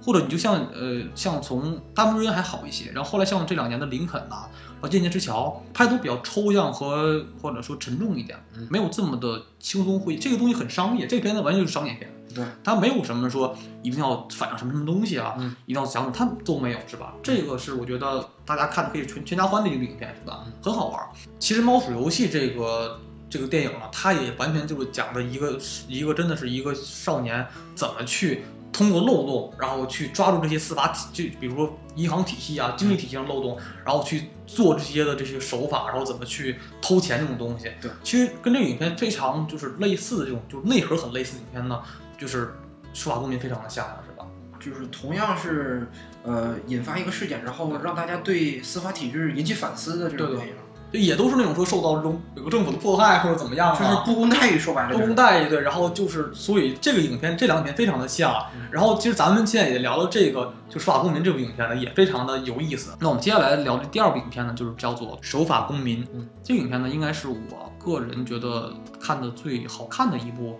[0.00, 4.46] 或者你就像呃，像从《大牧之人》还好一些，然后后来像这两年的《林肯》呐，
[4.80, 10.16] 和《间谍之桥》拍的都比较抽象和或者说沉重一点，嗯没有这么的轻松会。
[10.16, 17.14] 这个东西很商业，这个片子完全就是商业片，对，它没有什么说一定要反映什么什么东西啊，嗯一定要讲什么，它都没有，是吧？
[17.22, 20.44] 这个是我觉得大家看的可以全全家欢的一个影片，是吧？
[20.62, 21.08] 很好玩儿。
[21.38, 37.72] 其实《猫鼠游戏》这个这个电影呢，它也完全就是讲的一个一个真的是一个少年怎么去通过漏洞，然后去抓住这些司法体，就比如说银行体系啊、经济体系上漏洞，然后去做这些的这些手法，然后怎么去偷钱这种东西。
[37.80, 41.82] 对，其实跟这个影片非常就是类似的这种，就是内核很类似的影片呢，
[42.18, 42.46] 就是
[42.92, 44.26] 《守法公民》非常的像，是吧？
[44.60, 45.86] 就是同样是
[46.24, 50.54] 呃引发一个事件，然后让大家对司法体制引起反思的这种对对电影，
[50.92, 58.62] 就也都是那种说受到这种有个政府的迫害或者怎么样啊，就是不公待遇，说白了不公待遇，对，然后就是，所以这个影片这两片非常的像嗯。
[58.72, 62.96] 然后其实咱们现在也聊了这个，就《守法公民》这部影片呢，也非常的有意思。
[62.98, 66.04] 那我们接下来聊的第二部影片呢，就是叫做《守法公民》。
[66.12, 70.58] 嗯，这个影片呢，应该是我个人觉得看的最好看的一部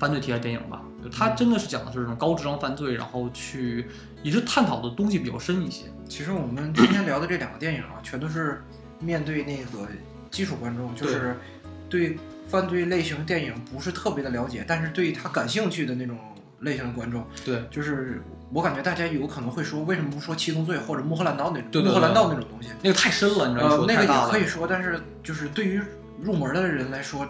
[0.00, 0.82] 犯罪题材电影吧。
[1.02, 3.86] 就它真的是讲的是这种高智商犯罪，然后去
[4.22, 5.84] 也是探讨的东西比较深一些。
[6.08, 8.62] 其实我们今天聊的这两个电影啊， 全都是
[8.98, 9.86] 面对那个
[10.30, 11.36] 基础观众，就是
[11.88, 16.18] 对犯罪类型电影不是特别的了解，但是对他感兴趣的那种
[16.60, 17.24] 类型的观众。
[17.44, 18.20] 对，就是
[18.52, 22.68] 我感觉大家有可能会说，为什么不说七宗罪或者穆赫兰道那种穆赫兰道那种东西？
[22.82, 23.76] 那个太深了，你知道吗？
[23.76, 25.80] 呃，那个也可以说，但是就是对于
[26.20, 27.26] 入门的人来说，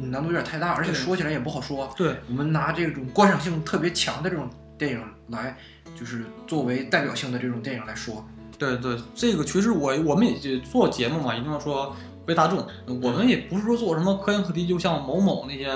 [0.00, 1.92] 难度有点太大，而且说起来也不好说。
[1.96, 5.56] 对，我们拿这种观赏性特别强的这种电影来，
[5.98, 8.24] 就是作为代表性的这种电影来说。
[8.56, 11.94] 对对，这个其实我我们也就做节目嘛，一定要说
[12.26, 12.66] 为大众。
[12.86, 15.70] 我们也不是说做什么科研课题，就像某某那些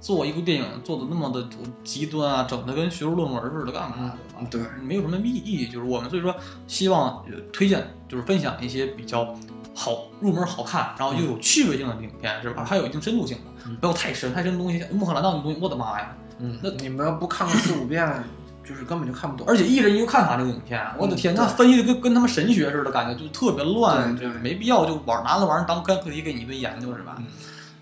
[0.00, 1.48] 做一部电影做的那么的
[1.84, 4.12] 极端啊，整的跟学术论文似的，干嘛
[4.50, 4.68] 对吧？
[4.74, 5.66] 对，没有什么意意义。
[5.66, 6.34] 就是我们所以说
[6.66, 9.32] 希望呃推荐，就是分享一些比较
[9.76, 12.64] 好入门、好看，然后又有趣味性的影片，是吧？
[12.66, 16.16] 它有一定深度性的，嗯不要太深，太深的东西，穆赫兰道那东西，我的妈呀！
[16.38, 18.24] 嗯那你们要不看个四五遍，
[18.64, 19.46] 就是根本就看不懂。
[19.46, 27.16] 而且一人一个看法，这个影片，我的天，嗯那分析的跟跟他们神学似的，感觉就特别乱，就是没必要就玩拿那玩意儿当科研课题给你一顿研究是吧？
[27.18, 27.26] 嗯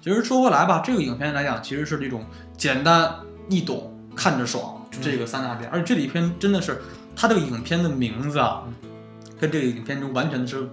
[0.04, 2.22] 其实说回来吧，这个影片来讲，其实是这种
[2.58, 3.10] 简单
[3.48, 5.70] 易懂、看着爽，就这个三大点。
[5.70, 6.82] 而且这里片真的是，
[7.16, 8.64] 它这个影片的名字啊，
[9.40, 10.68] 跟这个影片中完全是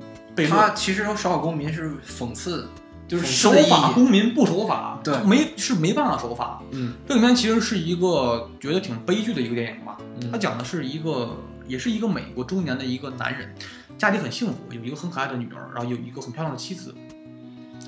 [0.50, 2.68] 他其实《守法公民》是讽刺，
[3.08, 6.62] 就是守法公民不守法，对没是没办法守法。
[6.72, 9.98] 嗯这里面其实是一个觉得挺悲剧的一个电影吧。
[10.22, 13.54] 嗯它讲的是一个，也是一个美国中年的一个男人，
[13.98, 16.96] 家里很幸福，有一个很可爱的女儿，然后有一个很漂亮的妻子。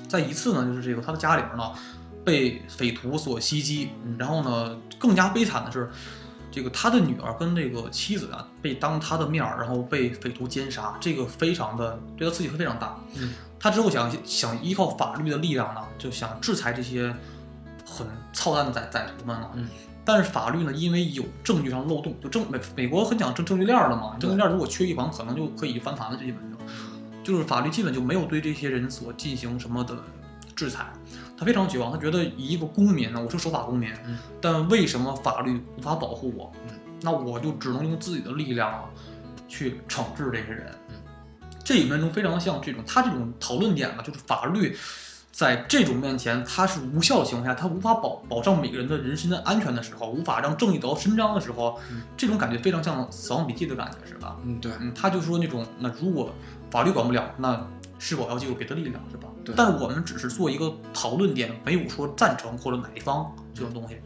[0.08, 1.72] 在一次呢，就是这个他的家里边呢
[2.24, 5.90] 被匪徒所袭击，然后呢更加悲惨的是，
[6.54, 12.96] 这个他的女儿跟这个妻子啊被当他的面儿，然后被匪徒奸杀，这个非常的对他刺激会非常大。
[13.16, 17.12] 嗯，他之后想想依靠法律的力量呢，就想制裁这些
[17.84, 19.50] 很操蛋的歹歹徒们了。
[19.54, 19.68] 嗯。
[20.04, 29.96] 但是法律呢，因为有证据上漏洞，就证美美国很讲证证据链儿的嘛，证据链儿如果缺一环，可能就可以翻盘了，这基本就就是法律基本就没有对这些人所进行什么的
[30.54, 30.92] 制裁。
[31.44, 36.50] 他非常绝望，他觉得一个公民呢，我是守法公民，嗯但为什么法律无法保护我？
[36.66, 38.84] 嗯那我就只能用自己的力量啊，
[39.46, 40.66] 去惩治这些人。
[40.88, 40.94] 嗯
[41.62, 44.76] 这里面中非常像这种，他这种讨论点呢，就是法律
[45.32, 54.36] 在这种面前它是无效的情况下，它无法保保障每个人的人身的安全的时候，无法让正义得到伸张的时候，嗯这种感觉非常像《死亡笔记》的感觉，是吧？
[54.44, 56.30] 嗯，对，嗯，他就说那种，那如果
[56.70, 57.66] 法律管不了，那
[57.98, 59.28] 是否要借助别的力量，是吧？
[59.44, 59.54] 对。
[59.56, 64.00] 但是我们只是做一个讨论点，没有说赞成或者哪一方这种东西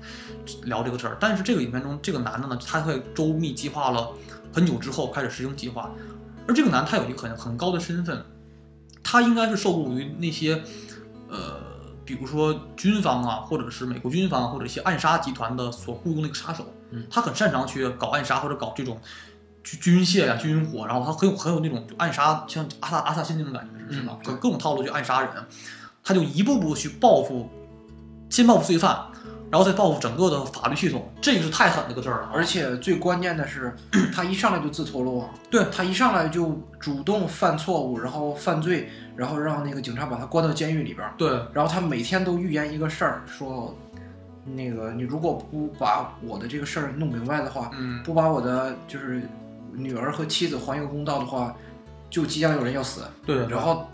[0.65, 1.17] 聊这个事儿。
[1.21, 4.11] 但是这个影片中，这个男的呢，他会周密计划了
[4.53, 5.91] 很久之后开始实行计划，
[6.47, 8.25] 而这个男他有一个很很高的身份，
[9.03, 10.63] 他应该是受雇于那些
[11.29, 11.61] 呃，
[12.05, 17.07] 比如说军方啊，或者是美国军方或者一些暗杀集团的所雇佣的一个杀手，嗯。
[17.11, 18.99] 他很擅长去搞暗杀或者搞这种
[19.63, 24.19] 军军械呀、军火，然后他很有很有那种就暗杀，像阿萨阿萨辛那种感觉是吧？
[24.19, 25.31] 嗯对各种套路去暗杀人，
[26.03, 27.49] 他就一步步去报复，
[28.31, 28.97] 先报复罪犯，
[29.51, 32.31] 然后再报复整个的法律系统，这个是太狠的一个事儿了啊。
[32.35, 33.75] 而且最关键的是，
[34.15, 43.75] 他一上来就自投罗网，对他一上来就主动犯错误，然后犯罪，然后让那个警察把他关到监狱里边儿，对然后他每天都预言一个事儿，说，
[44.45, 49.23] 那个你如果不把我的这个事儿弄明白的话，嗯，不把我的就是
[49.73, 51.55] 女儿和妻子还一个公道的话，
[52.11, 53.91] 就即将有人要死，对对，然后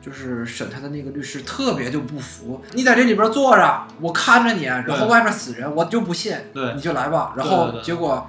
[0.00, 7.32] 就是审他的那个律师特别就不服，你在这里边坐着，我看着你，然后外面死人，我就不信，对你就来吧。
[7.36, 8.28] 然后结果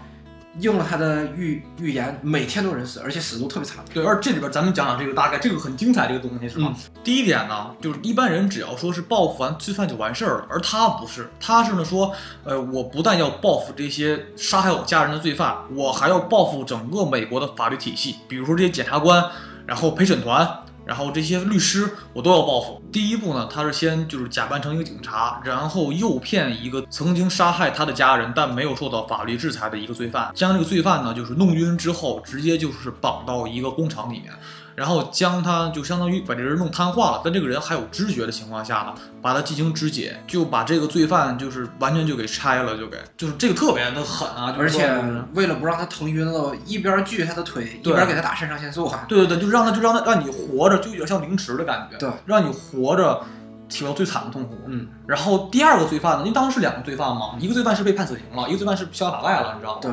[0.59, 3.83] 应了他的预预言，每天都有人死，而且死都特别惨。
[3.93, 6.73] 对，而这里边咱们讲讲这个大概，这个很精彩，这个东西是吧？
[7.03, 12.13] 第一点呢，就是一般人只要说是报复完罪犯就完事儿了，而他不是，他是呢说，
[12.43, 19.23] 呃，我不但要报复这些杀害我家人的罪犯，我还要报复整个美国的法律体系，比如说这些检察官，
[19.65, 20.47] 然后陪审团。
[20.85, 22.81] 然后这些律师我都要报复。
[22.91, 34.31] 第一步呢，他是先就是假扮成一个警察，然后诱骗一个曾经杀害他的家人但没有受到法律制裁的一个罪犯，将这个罪犯呢就是弄晕之后，直接就是绑到一个工厂里面。
[34.75, 44.53] 然后将他就相当于把这人弄瘫痪了，但这个人还有知觉的情况下呢，把他进行肢解，就把这个罪犯就是完全就给拆了，就给就是这个特别的狠啊！
[44.59, 44.93] 而且
[45.33, 53.21] 为了不让他疼晕了，一边锯他的腿，一边给他打肾上腺素，还对对对，就让他就让他让你活着，就有点像凌迟的感觉，对，让你活着
[53.69, 54.55] 体会到最惨的痛苦。
[54.67, 59.79] 嗯，然后第二个罪犯呢，因为当时是两个罪犯嘛，一个罪犯是被判死刑了，一个罪犯是逍遥法外了，你知道吗？
[59.81, 59.91] 对。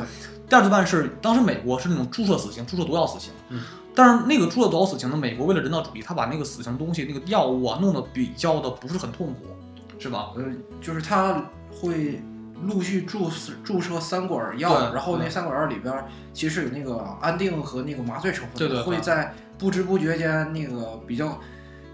[0.49, 3.31] 第二罪犯是当时美国是那种注射死刑，注射毒药死刑。
[3.47, 3.61] 嗯。
[3.95, 9.45] 但是那个注射毒药死刑呢，美国为了人道主义，他把那个死刑东西那个药物啊弄得比较的不是很痛苦，
[9.99, 10.31] 是吧？
[10.35, 10.43] 呃，
[10.81, 12.21] 就是他会
[12.63, 13.29] 陆续注
[13.63, 21.39] 注射三管药，然后那三管药里边其实有那个安定和那个麻醉成分，对对，会在不知不觉间那个比较。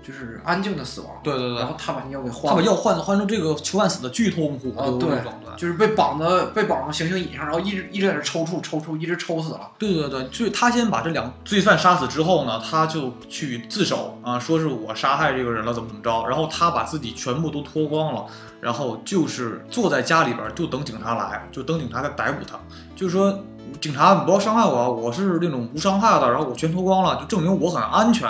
[0.09, 5.09] 就是安静的死亡，对对对，然后他把那药给换了，他把药换换成这个囚犯死的巨痛苦啊，对，
[5.55, 9.69] 就是被绑的被绑到行刑椅上，然后一直一直在那抽搐抽搐，一直抽死了。
[9.77, 18.25] 对对对，就是他先把这两罪犯杀死之后呢，他就去自首啊，说是我杀害这个人了，怎么怎么着，然后他把自己全部都脱光了，
[18.59, 22.59] 然后就是坐在家里边就等警察来，就等警察来逮捕他，
[22.95, 23.37] 就是说
[23.79, 28.27] 警察你不要伤害我，我是那种无伤害的，然后我全脱光了，就证明我很安全。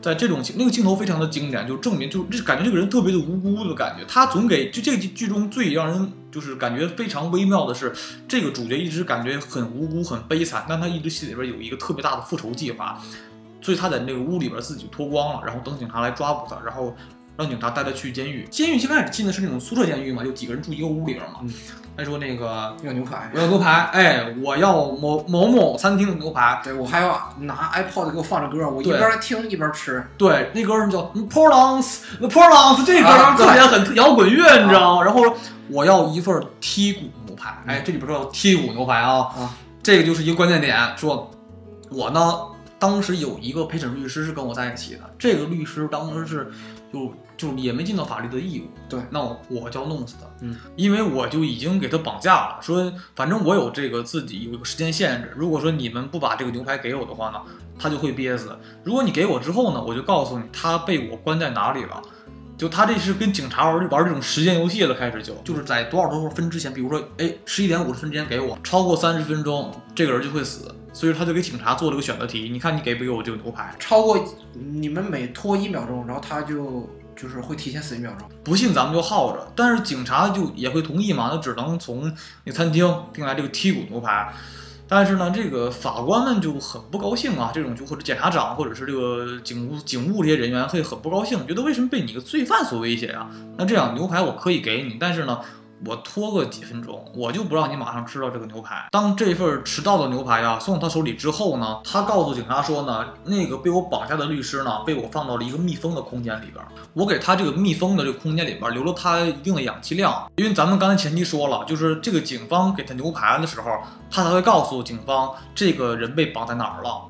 [0.00, 4.04] 在这种那个镜头非常的经典，就证明就这感觉这个人特别的无辜的感觉。
[4.06, 7.92] 他总给就这个剧中最让人就是感觉非常微妙的是，
[8.28, 13.00] 这个主角一直感觉很无辜很悲惨，但他一直心里边有一个特别大的复仇计划，
[13.60, 16.94] 所以他在那个屋里边自己脱光了，然后等警察来抓捕他，然后。
[17.36, 18.46] 让警察带他去监狱。
[18.50, 21.40] 监狱一开始进的是那种宿舍监狱嘛，就几个人住一个屋里边嘛。
[21.98, 26.60] 他说那个要牛排，我要牛排，哎，我要某某某餐厅的牛排。
[26.62, 30.06] 对我还要拿 iPod 给我放着歌，我一边听一边吃。
[30.18, 35.04] 对，那歌叫 Napoleons，n a p o l e o n s 这歌特别很摇滚乐，你知道吗？
[35.04, 35.22] 然后
[35.70, 40.76] 我要一份剔骨牛排，哎，这里边说剔骨牛排啊，啊，这个就是一个关键点。
[40.98, 41.30] 说，
[41.90, 42.34] 我呢，
[42.78, 46.52] 当时有一个陪审律师是跟我在一起的，这个律师当时是
[46.92, 47.10] 就。
[47.36, 57.40] 就也没尽到法律的义务，对，那我我就要弄死他，嗯，因为我就已经给他绑架了，说反正我有这个自己有一个时间限制，如果说你们不把这个牛排给我的话呢，
[57.78, 58.56] 他就会憋死。
[58.82, 62.02] 如果你给我之后呢，我就告诉你他被我关在哪里了。
[62.56, 73.74] 就他这是跟警察玩玩这种时间游戏了，开始就就是在多少多少分之前，比如说哎十一点五十分之前给我，超过三十分钟这个人就会死，所以他就给警察做了个选择题，你看你给不给我这个牛排？
[73.78, 76.88] 超过你们每拖一秒钟，然后他就。
[77.16, 79.50] 就是会提前死一秒钟，不信咱们就耗着。
[79.56, 82.12] 但是警察就也会同意嘛，那只能从
[82.44, 84.32] 那餐厅订来这个剔骨牛排。
[84.88, 93.28] 但是呢，这个法官们就很不高兴啊，这种就或者检察长或者是这个警务警务这些人员会很不高兴，觉得为什么被你个罪犯所威胁啊？
[93.56, 95.40] 那这样牛排我可以给你，但是呢。
[95.84, 98.88] 我拖个几分钟，我就不让你马上吃到这个牛排。
[98.90, 106.64] 当这份迟到的牛排啊送到他手里之后呢，他告诉警察说呢，那个被我绑架的律师呢，被我放到了一个密封的空间里边。
[106.94, 113.70] 我给他这个密封的这个空间里边留了他一定的氧气量，因为咱们刚才前期说了，就是这个警方给他牛排的时候，
[114.10, 117.02] 他才会告诉警方这个人被绑在哪儿了。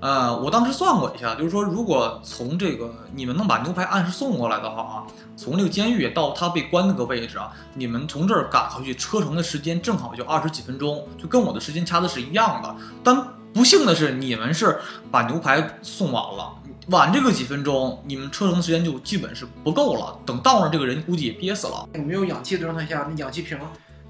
[0.00, 5.06] 呃，我当时算过一下，就是说，如果从这个你们能把牛排按时送过来的话啊，
[5.36, 12.76] 从这个监狱到他被关那个位置啊，你们从这儿赶回去车程的时间正好就二十几分钟，就跟我的时间掐的是一样的。
[13.02, 14.78] 但不幸的是，你们是
[15.10, 16.52] 把牛排送晚了，
[16.90, 20.16] 晚这个几分钟，你们车程时间就基本是不够了。
[20.24, 21.88] 等到那这个人估计也憋死了。
[21.92, 23.58] 没有氧气的状态下，那氧气瓶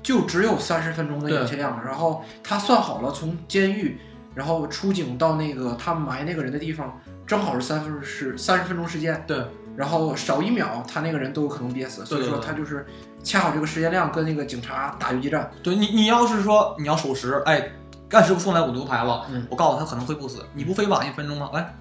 [0.02, 3.98] 就只有三十分钟的氧气量，然后他算好了从监狱。
[4.34, 9.22] 然后出警到那个他埋那个人的地方，正好是三分是三十分钟时间。
[9.26, 9.44] 对，
[9.76, 12.04] 然后少一秒，他那个人都有可能憋死。
[12.06, 12.86] 所以说他就是
[13.22, 15.50] 恰好这个时间量跟那个警察打游击战。
[15.62, 17.70] 对你，你要是说你要守时，哎，
[18.08, 20.44] 干师傅送来我牛排了，我告诉他可能会不死。
[20.54, 21.50] 你不非晚一分钟吗？
[21.52, 21.74] 哎，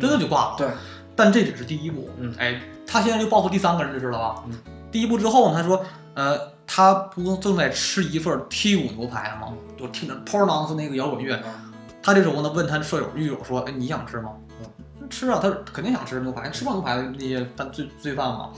[0.00, 0.54] 真的就挂了。
[0.56, 0.68] 对，
[1.16, 2.08] 但这只是第一步。
[2.18, 4.44] 嗯，哎，他现在就报复第三个人，就知道吧？
[4.46, 4.56] 嗯，
[4.92, 5.84] 第一步之后呢，他说，
[6.14, 9.48] 呃，他不正在吃一份剔骨牛排吗？
[9.76, 11.38] 就听着 p o r n o n 那个摇滚乐。
[12.04, 14.32] 他这时候呢，问他的舍友狱友说：“哎，你想吃吗？”
[15.08, 18.50] 吃啊，他肯定想吃牛排，吃不上牛排的那些犯罪罪犯嘛。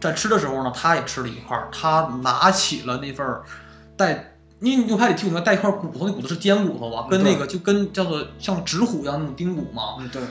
[0.00, 3.42] 在吃的时候呢，他也吃了一块儿，他拿起了那份儿
[3.98, 10.22] 带，因为牛排里剔骨里面带一块骨头，那骨头是尖骨头吧，跟那个就跟叫做像纸虎一样那种钉骨嘛，嗯，对，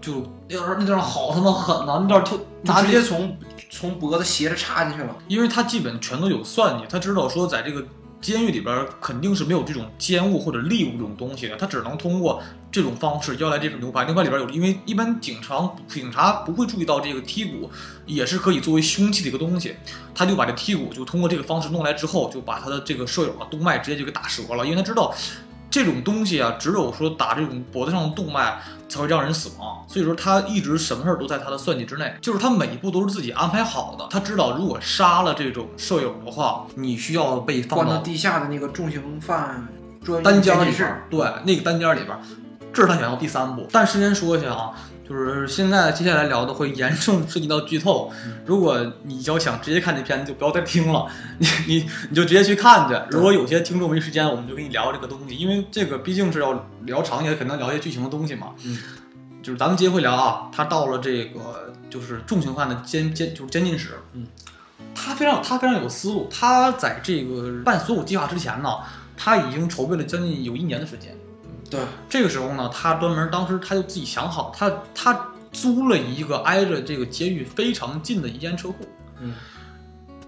[0.00, 3.36] 就那段那段好他妈狠呐、那段就就拿直接从
[3.68, 5.14] 从脖子斜着插进去了。
[5.26, 7.84] 因为他基本全都有算计，他知道说在这个
[8.20, 14.04] 监狱里边肯定是没有这种尖物或者利物这种东西的，他只能通过这种方式要来这份牛排。
[14.04, 17.70] 牛排里边有，因为一般警察警察不会注意到这个剔骨
[18.06, 19.74] 也是可以作为凶器的一个东西，
[20.14, 25.14] 他就把这剔骨就通过这个方式弄来之后，就把他的这个舍友啊动脉直接就给打折了，因为他知道。
[25.70, 28.58] 这种东西啊，只有说打这种脖子上的动脉
[28.88, 34.06] 才会让人死亡，所以说他一直什么事儿都在他的算计之内，就是他每一步都是自己安排好的。
[34.10, 39.68] 他知道如果杀了这种舍友的话，你需要被放到关到地下的那个重刑犯
[40.02, 42.20] 专单间里边儿，对，那个单间儿里边儿，
[42.72, 43.66] 这是他想要第三步。
[43.70, 44.72] 但事先说一下啊，
[45.08, 48.12] 就是现在接下来聊的会严重涉及到剧透，
[48.44, 51.06] 如果你要想直接看这片子，就不要再听了，
[51.38, 52.94] 你你你就直接去看去。
[53.10, 58.48] 如果有些听众没时间，我们就跟你聊这个东西，因为这个毕竟是要聊长也可能聊一些剧情的东西嘛。
[58.64, 58.78] 嗯，
[59.42, 64.26] 就是咱们接回聊啊，他到了这个就是重刑犯的监监就是监禁室，嗯，
[64.94, 68.68] 他非常他非常有思路，他在这个办所有计划之前呢，
[69.16, 71.16] 他已经筹备了将近有一年的时间。
[71.70, 78.86] 对，这个时候呢，他专门当时他就自己想好，他他租了一个挨着这个监狱非常近的一间车库，
[79.20, 79.34] 嗯，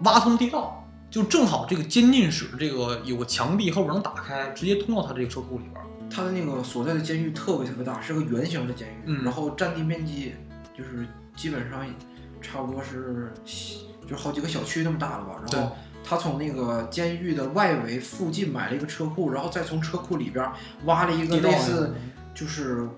[0.00, 5.80] 挖通地道，就正好这个监禁室这个有个墙壁后边能打开，直接通到他这个车库里边。
[6.10, 10.34] 他的那个所在的监狱特别特别大，是个圆形的监狱，嗯然后占地面积
[10.76, 11.86] 就是基本上
[12.42, 13.32] 差不多是
[14.08, 15.36] 就好几个小区那么大了吧。
[15.52, 20.44] 然后他从那个监狱的外围附近买了一个车库，然后再从车库里边
[20.84, 21.94] 挖了一个地道类似
[22.34, 22.88] 就是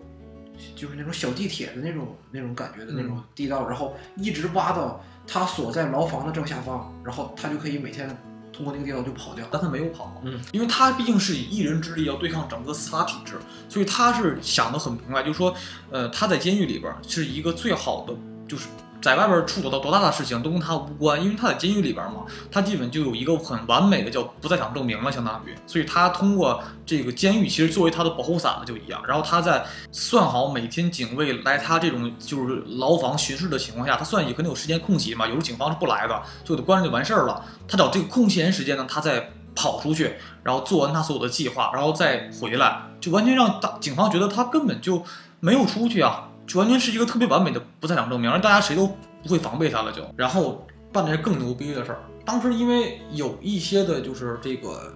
[0.77, 8.09] 就是那种小地铁的那种那种感觉的那种地道，然后一直挖到他所在牢房的正下方，然后他就可以每天
[8.53, 9.47] 通过那个地道就跑掉。
[9.51, 13.35] 但他没有跑，嗯，因为他毕竟是以一人之力要对抗整个司法体制，
[13.69, 15.55] 所以他是想得很明白，就是说，
[15.91, 18.15] 呃，他在监狱里边是一个最好的，
[18.47, 18.69] 就是
[19.03, 45.05] 在外边触到多大的事情都跟他无关，因为他在监狱里边嘛，他基本就有一个很完美的叫不在场证明了，相当于，所以他通过这个监狱其实作为他的保护伞了就一样，然后他在算好每天警卫来他这种就是牢房巡视的情况下，他算也可能有时间空隙嘛，有时候警方是不来的，就给他关着就完事儿了，他找这个空闲时间呢，他再跑出去，然后做完他所有的计划，然后再回来，就完全让大警方觉得他根本就
[45.41, 50.03] 没有出去啊，就完全是一个特别完美的不在场证明，让大家谁都不会防备他了就。
[50.17, 54.93] 然后办的是更牛逼的事儿，当时因为有一些的就是这个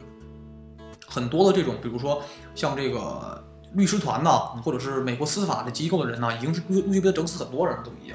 [1.07, 2.23] 很多的这种，比如说
[2.55, 3.43] 像这个
[3.73, 4.31] 律师团呐，
[4.63, 8.15] 或者是美国司法的机构的人呐，已经是陆陆续被整死很多人了都已经。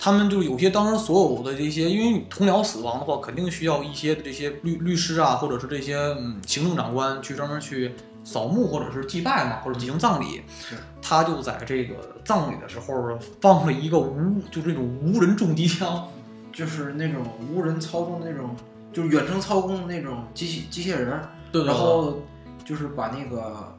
[0.00, 7.96] 他们就有些当时所有的这些，因为同僚死亡的话，肯定需要一些这些律律师啊，或者是这些嗯行政长官去专门去
[8.28, 10.42] 扫墓或者是祭拜嘛，或者举行葬礼。
[11.00, 11.94] 他就在这个
[12.26, 16.06] 葬礼的时候放了一个无，就这种无人重机枪，
[16.52, 18.54] 就是那种无人操纵的那种，
[18.92, 21.18] 就是远程操控的那种机器机械人，
[21.50, 22.20] 对然后
[22.66, 23.74] 就是把那个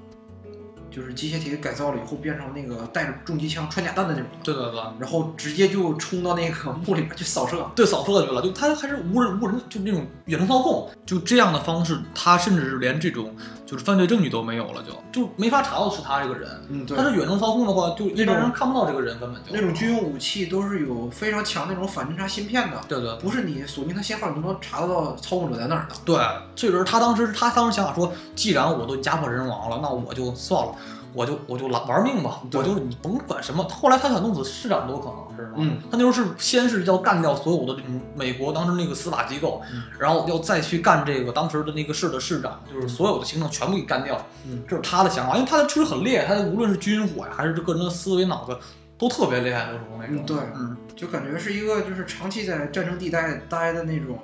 [0.90, 4.82] 就是机械体给改造了以后，变成那个带着重机枪、穿甲弹的那种，对对对。
[4.98, 7.70] 然后直接就冲到那个墓里面去扫射。
[7.76, 16.48] 对扫射去了，就他还是无人无人，就那种远程操控，就这样的方式，他甚至是连这种就是犯罪证据都没有了就，就没法查到是他这个人。
[16.70, 25.96] 嗯，对他，是远程操控的话，就一般人看不到这个人，根本就那种军用武器都是有非常强那种反侦察芯片的，对对不是你锁定他信号你都能查得到操控者在哪儿的。
[26.06, 26.16] 对，
[26.56, 30.76] 所以说他当时他当时想法说，既然我都家破人亡了，那我就算了，
[31.14, 33.64] 我就我就玩玩命吧，我就你甭管什么。
[33.64, 35.54] 后来他想弄死市长都有可能，是吗？
[35.58, 44.24] 嗯，他那时候是先是要干掉所有的这种美国当时那个司法机构，嗯然后要再去干这个当时的那个市的市长，就是所有的行政全部给干掉。
[44.46, 48.58] 嗯，这是他的想法，因为他的确实很厉害，他无论是军火呀，还是这个人的思维脑子
[48.98, 50.18] 都特别厉害，那种那种。
[50.18, 54.20] 嗯对嗯，就感觉是一个就是长期在战争地带待的那种，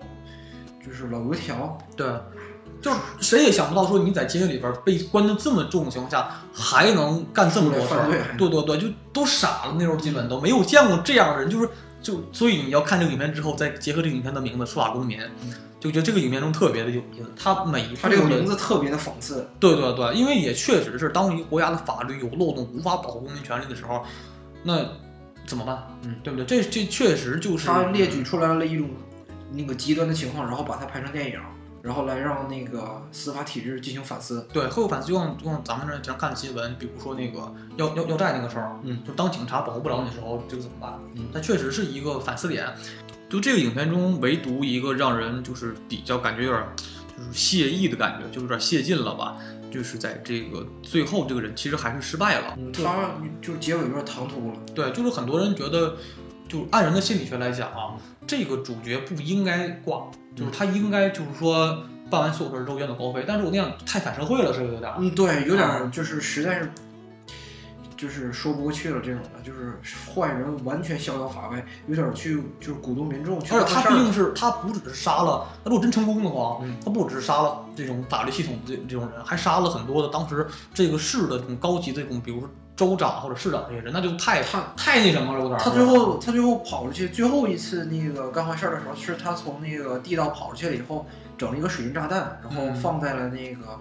[0.85, 1.77] 就是老油条。
[1.95, 2.07] 对，
[2.85, 8.07] 就是谁也想不到说你在监狱里边被关的这么重的情况下，还能干这么多事儿。
[8.37, 11.67] 对对对，就都傻了，那时候基本都没有见过这样的人，就是
[11.99, 15.19] 就所以你要看这个影片之后，再结合这个影片的名字《书法公民》，
[15.79, 17.31] 就觉得这个影片中特别的有意思。
[17.35, 19.49] 它每一它这个名字特别的讽刺。
[19.59, 24.03] 对对对，因为也确实是，当一个国家的法律有漏洞，无法保护公民权利的时候，
[24.61, 24.85] 那
[25.47, 25.87] 怎么办？
[26.03, 26.45] 嗯，对不对？
[26.45, 28.87] 这这确实就是他列举出来了一种
[29.51, 31.39] 那个极端的情况，然后把它拍成电影，
[31.85, 34.47] 然后来让那个司法体制进行反思。
[34.51, 40.99] 对，会有反思，就像就像咱们这经常看的新闻，比如说那个要要要债那个事儿，嗯，就当警察保护不了你的时候，这个怎么办？
[41.13, 42.67] 嗯它确实是一个反思点。
[43.29, 46.63] 就这个影片中，唯独一个让人就是比较感觉有点
[47.15, 49.37] 就是泄意的感觉，就有点泄劲了吧。
[49.71, 52.55] 就是在这个最后，这个人其实还是失败了。
[52.57, 53.11] 嗯，他
[53.41, 54.57] 就结尾有点唐突了。
[54.73, 55.97] 对，就是很多人觉得，
[56.47, 63.23] 就按人的心理学来讲啊，这个主角不应该挂，就是他应该就是说办完所有事儿之后远走高飞。
[63.27, 64.97] 但是我那样太反社会了，是不是有点儿？
[64.99, 66.69] 嗯，对，有点儿就是实在是，
[67.95, 69.79] 就是说不过去了这种的，就是
[70.13, 73.89] 坏人完全逍遥法外，有点儿去就是鼓动民众去而且他。
[73.89, 85.63] 毕竟是他不只是杀了，他如果真成功的话，嗯他不只是杀了这种法律系统这这种人，还杀了很多的当时这个市的这种高级的这种，比如说州长或者市长这些人，那就太他太那什么了，有点儿。
[85.63, 91.05] 他最后他最后跑出去，最后一次那个干坏事儿的时候，是他从那个地道跑出去了以后，
[91.37, 93.79] 整了一个水银炸弹，然后嗯放在了那个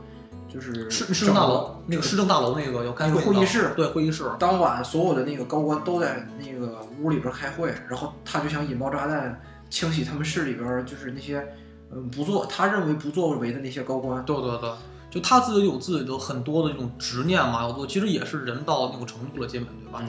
[0.49, 11.45] 就是市市政大楼那个市政大楼那个要开个会会议室对会议室，当晚所有的那个高官都在那个屋里边开会，然后他就想引爆炸弹，清洗他们市里边就是那些
[11.91, 14.25] 嗯不作他认为不作为的那些高官。
[14.25, 14.71] 对对对，
[15.15, 20.01] 就他自己有自己的很多的这种执念嘛，要做，其实也是人到那个程度了，基本对吧？
[20.03, 20.09] 嗯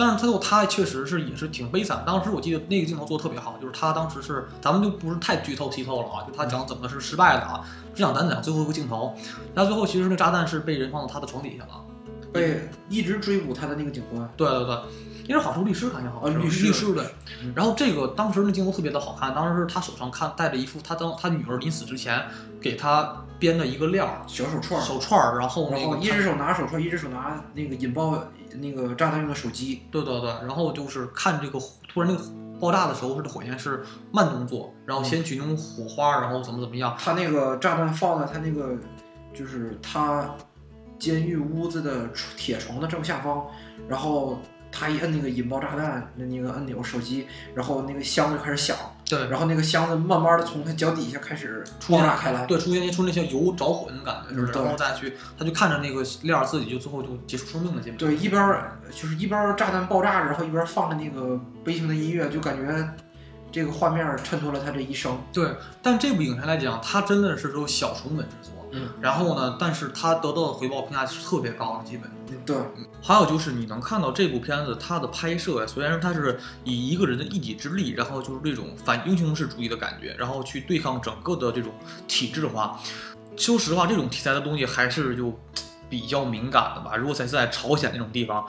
[0.00, 2.04] 但是他又他确实是也是挺悲惨。
[2.06, 9.12] 当时我记得那个镜头做的特别好，就是他当时是咱们就不是太剧透剧透了啊，就他讲怎么是失败的啊，只讲单讲最后一个镜头。
[9.56, 11.84] 他最后其实那炸弹是被人放到他的床底下了。
[12.32, 14.78] 被一直追捕他的那个警官，对对对，
[15.26, 17.04] 因为好像是律师，感觉好像律师律师对
[17.42, 17.52] 嗯。
[17.56, 22.24] 然后这个当时那镜头特别的好看，当时是他手上看戴着一副他当他女儿临死之前
[22.60, 28.22] 给他编的一个链儿，小手串儿，手串儿，然后然那个后一只手拿手串，一只手拿那个引爆
[28.60, 29.82] 那个炸弹用的手机。
[29.90, 31.58] 对对对，然后就是看这个
[31.88, 32.24] 突然那个
[32.60, 36.96] 爆炸的时候，是火焰是慢动作，然后先举那种火花，然后怎么怎么样。
[36.98, 38.76] 他那个炸弹放在他那个
[39.32, 40.34] 就是他
[40.98, 43.46] 监狱屋子的铁床的正下方，
[43.88, 44.38] 然后
[44.72, 48.76] 他一摁那个引爆炸弹的那个按钮手机，然后那个箱子就开始响，
[49.08, 52.44] 对，然后那个箱子慢慢的从他脚底下开始爆炸开来。
[52.44, 54.52] 对，出现一出那些油着火那种感觉，是不是？
[54.52, 57.96] 然后再去，他就看着那个链儿自己就最后就结束生命了，基本。
[57.96, 62.88] 对，一边儿就是一边儿炸弹爆炸，然后一边儿放着那个悲情的音乐，就感觉
[63.50, 65.18] 这个画面衬托了他这一生。
[65.32, 65.48] 对，
[65.82, 72.10] 但这部影片来讲，它真的是说小成本制作，嗯，然后呢，但是他得到的回报评价是特别高的，基本。
[72.44, 72.56] 对，
[73.02, 81.72] 还有就是你能看到这部片子它的拍摄呀，虽然它是以一个人的一己之力，然后就是这种反英雄式主义的感觉，然后去对抗整个的这种
[82.06, 82.78] 体制化。
[83.36, 85.32] 说实话，这种题材的东西还是就
[85.88, 86.96] 比较敏感的吧。
[86.96, 88.44] 如果在在朝鲜那种地方，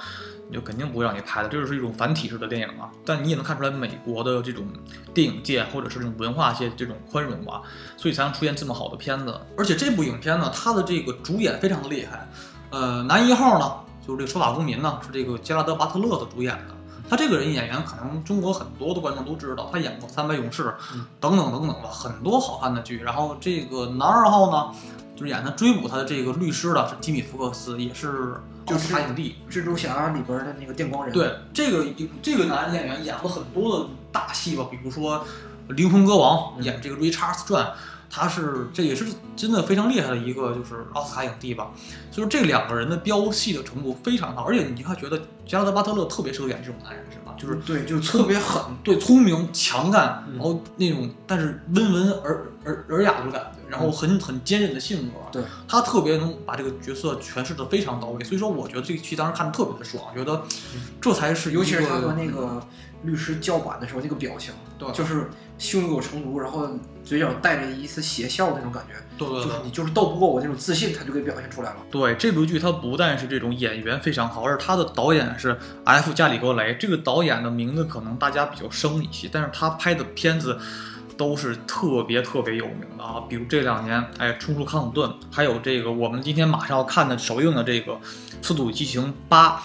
[0.49, 2.89] 你就肯定不会让你拍的，这就是一种反体制的电影啊。
[3.05, 4.65] 但你也能看出来美国的这种
[5.13, 7.61] 电影界或者是这种文化界这种宽容吧，
[7.97, 9.39] 所以才能出现这么好的片子。
[9.57, 12.27] 而且这部影片呢，它的这个主演非常的厉害，
[12.71, 13.75] 呃，男一号呢
[14.05, 16.75] 就是这个守法公民呢是这个杰拉德·巴特勒的主演的。
[17.07, 20.63] 他这个人演员可能中国很多的观众都知道，他演过《三百勇士》
[20.93, 23.01] 嗯等等等等吧，很多好看的剧。
[23.01, 24.75] 然后这个男二号呢，
[25.19, 29.35] 就是演他追捕他的这个律师的是吉米·福克斯，也是奥斯卡影帝。
[29.51, 31.13] 蜘蛛侠里边的那个电光人。
[31.13, 31.85] 对，这个
[32.21, 35.25] 这个男演员演过很多的大戏吧，比如说
[35.73, 37.69] 《灵魂歌王》嗯演这个瑞查尔斯传，
[38.09, 39.05] 他是这也是
[39.35, 41.71] 真的非常厉害的一个就是奥斯卡影帝吧。
[42.11, 47.35] 所以说这两个人的飙戏的程度非常高，而且你还觉得加拉德·巴特勒特别适合演这种男人是吧？
[47.37, 48.61] 就是对，就特别狠。
[48.83, 55.13] 对聪明强干，嗯然后那种但是温文尔尔尔雅的感觉，然后很很坚韧的性格。
[55.31, 60.43] 对，他特别能把这个角色诠释的非常到位，所以说我觉得这个剧当时看的特别的爽，觉得
[60.99, 62.61] 这才是尤其是他和那个
[63.03, 66.69] 律师叫板的时候那个表情，对就是胸有成竹，然后
[67.03, 71.77] 嘴角带着一丝邪笑那种感觉，对对对就是你就是斗不过我那种自信，他就给表现出来了。
[71.89, 76.13] 对，这部剧它不但是这种演员非常好，而且它的导演是 F.
[76.13, 76.75] 加里格雷。
[76.79, 80.57] 这个导演的名字可能大家比较生一些，但是他拍的片子
[81.17, 87.93] 都是特别特别有名的啊，比如这两年，哎，《冲出康普顿》，还有这个我们今天马上要看的首映的这个
[88.41, 89.57] 《速度与激情八》，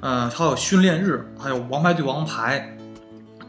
[0.00, 2.76] 嗯、还有《训练日》，还有《王牌对王牌》。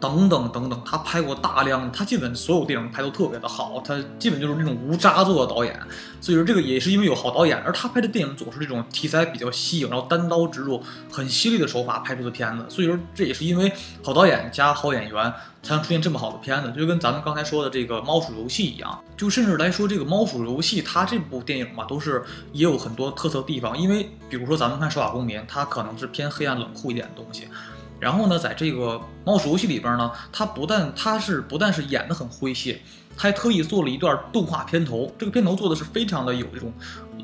[0.03, 5.79] 等等等等，他拍过大量，他基本所有电影拍都特别的好，他基本就是那种无渣作的导演，
[6.19, 13.71] 所以说这个也是因为有好导演，而他拍的电影总是这种题材比较新颖，然后单刀直入、很犀利的手法拍出的片子，所以说这也是因为
[14.03, 27.47] 好导演加好演员才能出现这么好的片子，就跟咱们刚才说的这个《猫鼠游戏》一样，就甚至来说这个《猫鼠游戏》它这部电影嘛，都是也有很多特色地方，因为比如说咱们看《守法公民》，它可能是偏黑暗冷酷一点的东西。
[28.03, 32.81] 然后呢，在这个猫鼠游戏里边呢，它不但它是不但是演的很诙谐，
[33.15, 35.09] 他还特意做了一段动画片头。
[35.17, 36.73] 这个片头做的是非常的有这种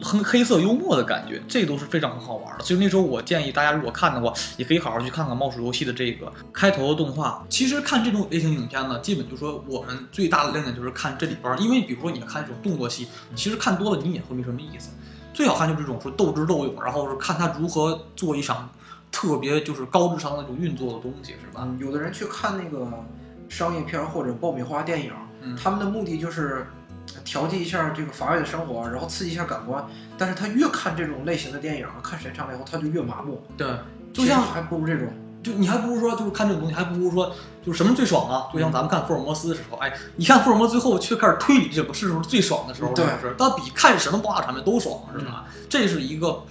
[0.01, 2.63] 很黑色幽默的感觉，这都是非常很好玩的。
[2.63, 7.45] 所以那时候我建议大家如果看的话，也可以好好去看看猫鼠游戏的这个开头的动画。
[7.49, 14.91] 其实看这种类型影片呢，基本就说我们最大的亮点就是看这里边，因为比如说你看这种动作戏，其实看多了你也会没什么意思。
[15.34, 18.69] 最好看就是这种说斗智斗勇，然后是看他如何做一场
[19.12, 21.62] 特别就是高智商的这种运作的东西，是吧？
[21.64, 22.88] 嗯，有的人去看那个
[23.47, 26.68] 商业片儿或者爆米花电影，嗯他们的目的就是
[27.26, 29.84] 调剂一下这个乏味的生活，然后刺激一下感官。
[30.18, 33.41] 但是他越看这种类型的电影，看时间长了以后，他就越麻木。
[33.57, 33.68] 对，
[34.14, 35.07] 就像还不如这种，
[35.41, 37.34] 就你还不如说就是看这种东西，还不如说
[37.66, 38.47] 就是什么最爽啊？
[38.53, 42.93] 就像咱们看福尔摩斯的时候，哎，你看福尔摩斯最后却开始推理这个是不是最爽的时候？
[42.93, 43.36] 对是不是？
[43.39, 45.45] 它比看什么爆炸场面都爽，是吧？
[45.68, 46.43] 这是一个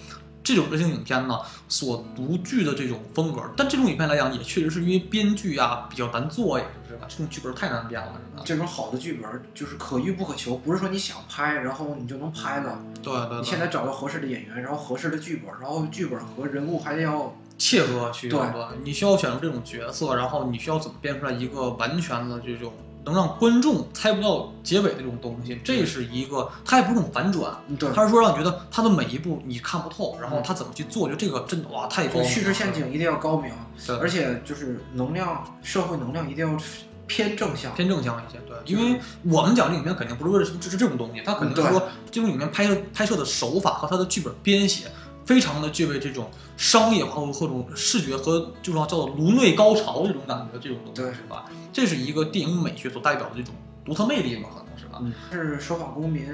[0.43, 3.43] 这种类型影片呢所独具的这种风格。
[3.57, 7.07] 但这种影片来讲，也确实是因为编剧啊比较难做呀，是吧？
[7.09, 8.43] 这种剧本太难编了，是吧？
[8.45, 12.79] 这种好的剧本就是可遇不可求，不是说你想拍，然后你就能拍的。
[13.03, 22.73] 对对对，你现在找到合适的演员，然后合适的剧本，然后剧本和人物还要切合需要对对，你需要选出这种角色，然后你需要怎么编出来一个完全的这种
[23.05, 27.57] 能让观众猜不到结尾的这种东西，这是一个，它也不是那种反转，
[27.95, 33.51] 它是说让你觉得它的每一步你看不透，然后他怎么去做，就这个真的哇太高明了，这个叙事陷阱一定要高明，
[33.87, 36.59] 对，而且就是能量，社会能量一定要
[37.07, 37.75] 偏正向。
[37.75, 44.87] 偏正向一些，对，因为我们讲这影片肯定不是为了支持这种东西，它肯定是说这种影片拍摄拍摄的手法和它的剧本编写。
[45.29, 51.45] 非常的具备这种商业化或这种视觉和就是叫做颅内高潮这种感觉，这种东西对是吧？
[51.71, 53.55] 这是一个电影美学所代表的这种
[53.85, 54.99] 独特魅力嘛，可能是吧？
[55.03, 56.27] 嗯，是守法公民，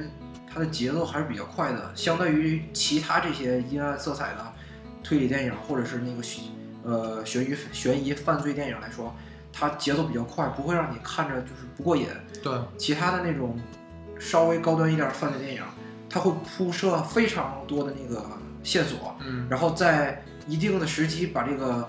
[0.49, 4.53] 它的节奏还是比较快的，相对于其他这些阴暗色彩的
[5.03, 6.45] 推理电影或者是那个悬
[6.85, 9.13] 呃悬疑悬疑犯罪电影来说，
[9.53, 12.07] 它节奏比较快，不会让你看着就是不过瘾。
[12.45, 13.59] 对，其他的那种
[14.21, 15.63] 稍微高端一点的犯罪电影，
[16.09, 18.25] 它会铺设非常多的那个
[18.65, 21.89] 线索，嗯，然后在一定的时机把这个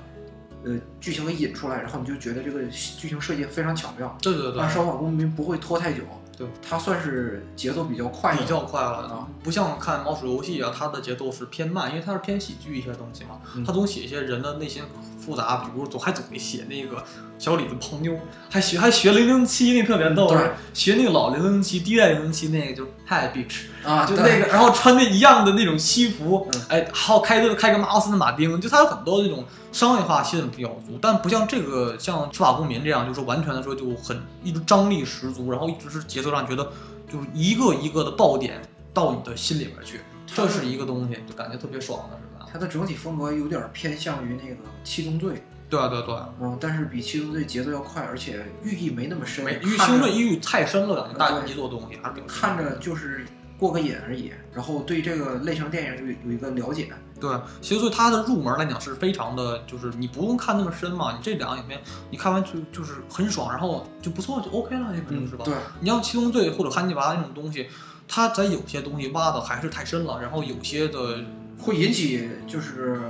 [0.64, 4.16] 呃剧情给引出来，然后你就觉得这个剧情设计非常巧妙。
[4.22, 4.62] 对对对。
[4.62, 6.04] 让，守法公民不会拖太久，
[6.38, 13.64] 对，它算是节奏比较快，比较快了啊，不像看猫鼠游戏啊，它的节奏是偏慢，因为它是偏喜剧一些东西嘛，嗯。
[13.64, 14.84] 它总写一些人的内心
[15.18, 17.04] 复杂，比如总还总得写那个
[17.46, 18.18] 小李子泡妞，
[18.50, 20.50] 还学还学零零七，那特别逗，对。
[20.74, 26.62] 学那个老零零七，第一代零零七那个就是 Hi Bitch，啊，就那个，然后穿的一样的那种西服，嗯。
[26.70, 36.68] 哎，还有开个开个马奥斯的马丁，就它有很多那种商业化吸引比较足，但不像这个像《执法公民》这样，就是完全的说就很一直张力十足，然后一直是节奏让你觉得
[37.08, 38.60] 就是一个一个的爆点
[38.92, 42.50] 到你的心里边去，这是一个东西，就感觉特别爽的是吧？
[42.52, 45.34] 它的整体风格有点偏向于那个《七宗罪》，
[45.70, 53.26] 对啊对对，嗯，但是比《七宗罪》节奏要快，而且寓意没那么深，没因为看着星瑞抑郁太深了，大对年纪做东西还是挺看着就是
[53.58, 57.30] 过个瘾而已，然后对这个类型电影有有一个了解，对，
[57.62, 65.46] 其实所以它的入门来讲是非常的，就是你不用看那么深嘛，你这两个影片你看完就就是很爽，然后就不错就 OK 了，基本就是吧？
[65.46, 67.68] 对，你像《七宗罪》或者《汉尼拔》那种东西，
[68.08, 71.24] 它在有些东西挖的还是太深了，然后有些的
[71.58, 73.02] 会引起就是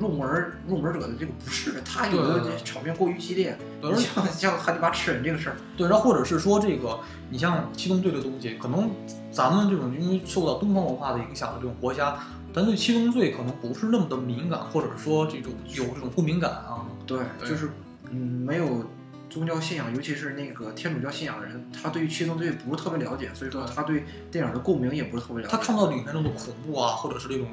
[0.00, 6.98] 入门入门者的这个不适，他有的场面过于激烈，对而且像像汉尼拔吃人这个事儿，对，然后或者是说这个，
[7.30, 8.90] 你像《七宗罪》的东西，可能
[9.32, 12.18] 咱们这种因为受到东方文化的影响的这种国家，
[12.54, 16.86] 咱对《七宗罪》可能不是那么的敏感，或者说这种有这种不敏感啊。
[17.06, 17.70] 对，对就是
[18.10, 18.84] 嗯没有。
[19.30, 25.48] 宗教信仰，尤其是那个天主教信仰的人，他对于七宗罪不是特别了解，所以说他对电影的共鸣也不是特别了解。
[25.54, 27.46] 他看到里面那种恐怖啊，或者是那种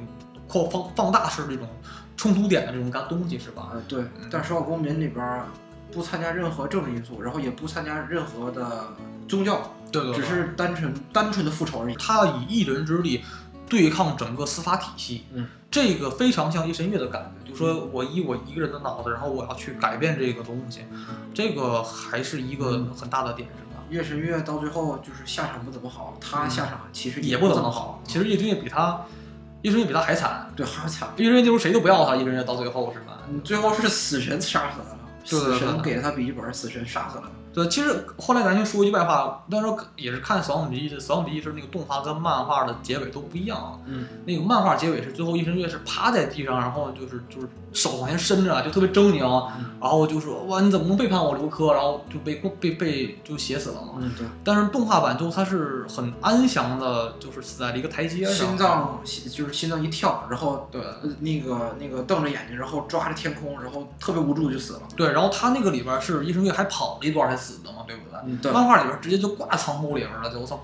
[0.47, 1.67] 扩放放大式这种
[2.17, 3.71] 冲突点的这种干东西，是吧？
[3.73, 5.47] 呃，对，但是《守法公民》里边儿
[5.91, 8.87] 不参加任何政治因素，然后也不参加任何的
[9.27, 11.95] 宗教，对对对，只是单纯单纯的复仇而已。
[11.95, 13.23] 他以一人之力
[13.67, 20.81] 对抗整个司法体系，嗯，这个非常像夜神月的感觉，就说我以我一个人的脑子，然后我要去改变这个东西，
[21.33, 23.83] 这个还是一个嗯很大的点，是吧？
[23.89, 29.01] 月神月到最后就是下场不怎么好，他下场其实也不不怎么好，其实叶神月比他，
[29.65, 31.09] 夜神月比他还惨，对还惨。
[31.17, 33.17] 夜神月就是谁都不要他，夜神月到最后是吧？
[33.27, 37.29] 嗯最后是死神杀死他了，死神给了他笔记本，死神杀死了他。
[37.55, 43.81] 对，其实后来咱就说一句外话，那时候也是看《死亡笔记》的，《死亡笔记》是那个动画跟漫画的结尾都不一样。
[43.85, 49.47] 嗯，那个漫画结尾是最后一生月是趴在地上，然后就是就是手往前伸着，就特别狰狞，
[49.79, 53.93] 然后就说哇你怎么能背叛我刘珂，然后就被被被就写死了嘛。
[53.99, 54.27] 嗯，对。
[54.43, 60.81] 但是动画版就他是很安详的，就是死在了一个台阶上，心脏就是心脏一跳，然后对
[61.21, 64.81] 那个那个瞪着眼睛，然后抓着天空，然后特别无助就死了。
[64.97, 68.19] 对，然后他那个里边是一生月还跑了一段才死的嘛，对不对？
[68.25, 68.51] 嗯，对。
[68.51, 70.59] 漫画里边直接就挂仓库里边了，就我操。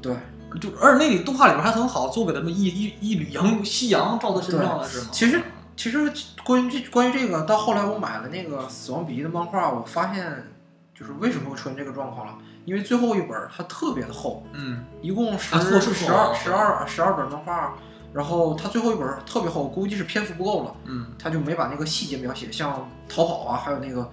[0.00, 0.14] 对，
[0.60, 5.08] 就而且那里动画里边还很好，做给他们一一一缕阳夕阳照在身上了，是吗？
[5.12, 5.42] 其实
[5.76, 6.10] 其实
[6.42, 10.50] 关于这关于这个，到后来我买了那个《死亡笔记》的漫画，我发现
[10.98, 17.74] 就是为什么会出现这个状况了，因为最后一本它特别的厚，嗯，一共十十二十二十二本漫画，
[18.14, 24.10] 然后它最后一本特别厚，估计是篇幅不够了，嗯，他就没把那个细节描写，像逃跑啊，还有那个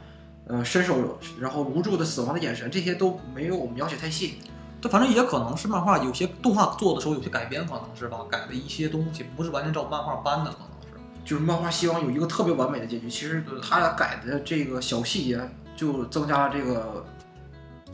[0.47, 4.39] 呃伸手然后无助的死亡的眼神，这些都没有描写太细。
[4.79, 10.99] 这反正也可能是漫画有些动画做的时候有些改编，可能是吧，改了一些东西，不是完全照漫画搬的，可能是。
[11.25, 15.41] 就是漫画希望有一个特别完美的结局，其实他俩改的这个小细节
[15.75, 17.03] 就增加了这个，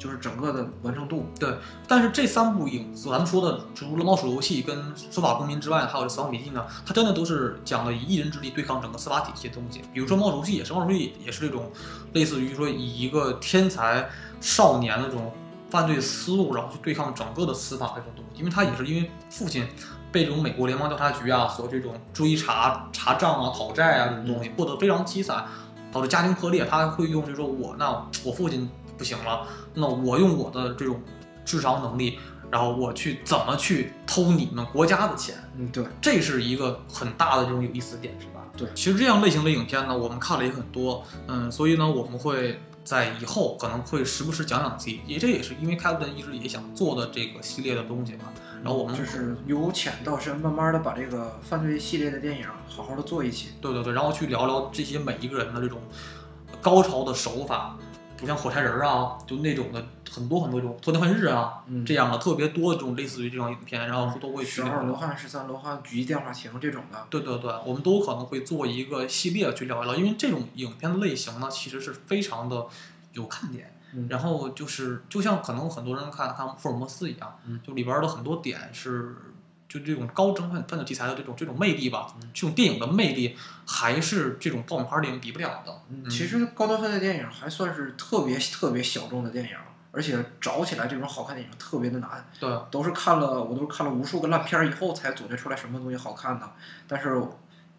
[0.03, 1.25] 就是整个的完成度。
[1.39, 1.55] 对，
[1.87, 4.77] 但是这三部影，咱们说的除了《猫鼠游戏》跟
[5.09, 9.81] 《守法公民》之外，还有《死亡笔记》呢，它真的都是讲了以一人之力对抗整个司法体系的东西。
[9.93, 11.71] 比如说《猫鼠游戏》也是，《猫鼠游戏》也是这种
[12.13, 14.09] 类似于说以一个天才
[14.41, 15.31] 少年的这种。
[15.69, 19.67] 犯罪思路，然后去对抗整个的司法这种东西，因为他也是因为父亲
[20.11, 25.47] 被这种美国联邦调查局啊所这种追查查账啊、讨债啊这种东西过得非常凄惨，
[25.91, 26.63] 导致家庭破裂。
[26.63, 27.89] 他会用就说我那
[28.23, 31.01] 我父亲不行了，那我用我的这种
[31.43, 32.19] 智商能力，
[32.49, 35.35] 然后我去怎么去偷你们国家的钱？
[35.57, 38.45] 嗯，对，这是一个很大的这种有意思的点，是吧？
[38.55, 42.59] 对，其实这样类型的影片呢，我们看了也很多，嗯，所以呢，我们会。
[42.83, 48.25] 在以后可能会时不时讲讲自己，也这也是因为凯文一直也想做的这个系列的东西嘛。
[48.61, 53.51] 然后我们就是由浅到深，慢慢的把这个犯罪系列的电影好好的做一起。
[53.61, 55.79] 对对对，然后去聊聊这些每一个人的这种
[56.61, 57.77] 高潮的手法。
[58.23, 64.49] 不像火柴人啊，就那种的很多很多种脱天换日啊，这样的特别多的这种类似于这种影片，然后都会去。
[64.49, 67.05] 十二罗汉、十三罗汉、举一电话亭这种的。
[67.09, 72.67] 对对对，我们都可能会做一个系列去聊一聊，因为这种影片的类型呢，其实是非常的
[73.11, 73.75] 有看点。
[74.07, 79.15] 然后就是就像可能很多人看看福尔摩斯一样，就里边的很多点是。
[79.73, 85.81] 就这种高侦犯犯罪题材的这种这种魅力吧，这种电影的魅力还是这种爆米花电影比不了的。
[85.89, 89.55] 嗯，其实高端犯罪电影还算是特别特别小众的电影，
[89.89, 92.23] 而且找起来这种好看电影特别的难。
[92.39, 96.51] 对，都是看了我都是看了无数个烂片儿以后才总结出来什么东西好看的。
[96.87, 97.15] 但是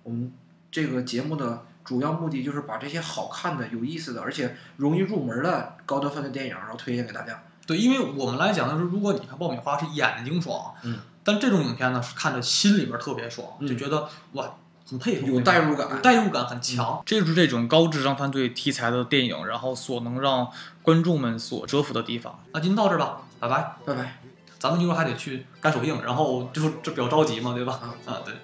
[0.02, 0.32] 我们
[0.72, 7.40] 这个节目的主要目的就是把这些好看的、有意思的，而且容易入门的高端犯罪电影，然后推荐给大家。
[7.64, 10.98] 对，因为我们来讲的是，如果你看爆米花是眼睛爽，嗯。
[11.24, 14.54] 但这种影片呢，是看着心里边特别爽，就觉得哇，
[14.86, 17.02] 很佩服，有代入感，代入感很强。
[17.06, 20.48] 这就是这种高智商犯罪题材的电影，然后所能让
[20.82, 22.38] 观众们所折服的地方。
[22.52, 24.18] 那今天到这吧，拜拜，拜拜。
[24.58, 27.80] 咱们一会儿还得去干首映，然后就这比较着急嘛，对吧？
[28.06, 28.34] 啊，对，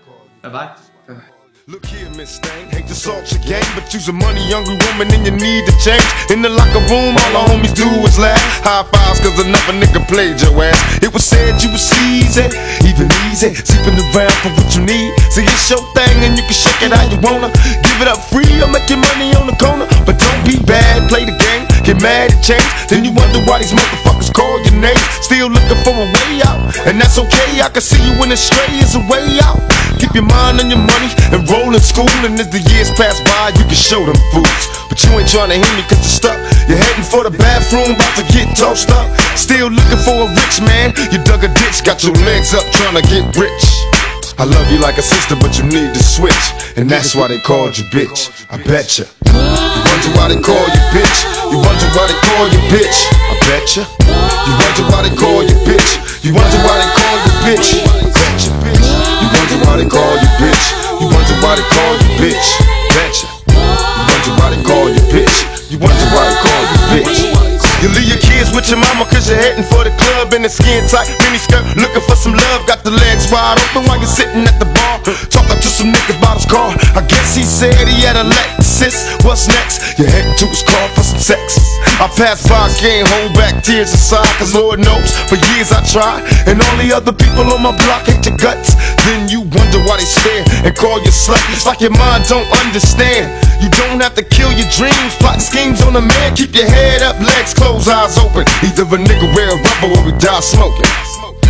[0.41, 0.74] 拜拜，
[1.07, 1.39] 拜拜。
[1.71, 5.23] Look here, Miss Thing, hate to salt your game, but you's a money hungry woman and
[5.23, 6.03] you need to change.
[6.27, 8.43] In the locker room, all the homies do is laugh.
[8.66, 10.99] High fives, cause another nigga played your ass.
[10.99, 12.43] It was said you was easy,
[12.83, 13.55] even easy.
[13.55, 15.14] Sleeping around for what you need.
[15.31, 17.55] See, it's your thing and you can shake it how you wanna.
[17.87, 19.87] Give it up free or make your money on the corner.
[20.03, 22.70] But don't be bad, play the game, get mad at change.
[22.86, 25.03] Then you wonder why these motherfuckers call your name.
[25.26, 27.59] Still looking for a way out, and that's okay.
[27.59, 29.59] I can see you when the stray is a way out.
[29.99, 33.18] Keep your mind on your money and roll in school, and as the years pass
[33.26, 34.64] by, you can show them fools.
[34.86, 36.38] But you ain't trying to hear me cause you're stuck.
[36.70, 39.11] You're heading for the bathroom, about to get tossed up.
[39.34, 40.95] Still looking for a rich man.
[41.11, 43.66] You dug a ditch, got your legs up trying to get rich.
[44.38, 46.47] I love you like a sister, but you need to switch.
[46.76, 48.30] And that's why they called you bitch.
[48.49, 49.05] I betcha.
[50.01, 51.18] You wonder why they call you bitch.
[51.53, 52.98] You wonder why they call you bitch.
[53.28, 53.84] I betcha.
[54.01, 56.24] You wonder why they call you bitch.
[56.24, 57.84] You wonder why they call you bitch.
[57.84, 58.48] I betcha.
[59.20, 60.64] You wonder why they call you bitch.
[61.01, 62.48] You wonder why they call you bitch.
[62.96, 63.28] Betcha.
[63.53, 65.36] You wonder why they call you bitch.
[65.70, 67.49] You wonder why they call you bitch.
[67.81, 70.53] You leave your kids with your mama cause you're heading for the club in a
[70.53, 71.64] skin tight mini skirt.
[71.81, 75.01] Looking for some love, got the legs wide open while you're sitting at the bar.
[75.33, 76.76] Talking to some niggas about his car.
[76.93, 79.24] I guess he said he had a Lexus.
[79.24, 79.97] What's next?
[79.97, 81.57] You're heading to his car for some sex.
[81.97, 86.20] I passed by, can't hold back tears aside, cause Lord knows for years I tried.
[86.45, 88.76] And all the other people on my block hate your guts.
[89.09, 91.41] Then you wonder why they stare and call you slut.
[91.57, 93.33] It's like your mind don't understand.
[93.61, 96.37] You don't have to kill your dreams, plot schemes on a man.
[96.37, 98.43] Keep your head up, legs closed, eyes open.
[98.66, 100.91] Either a nigga wear a rubber or we die smoking.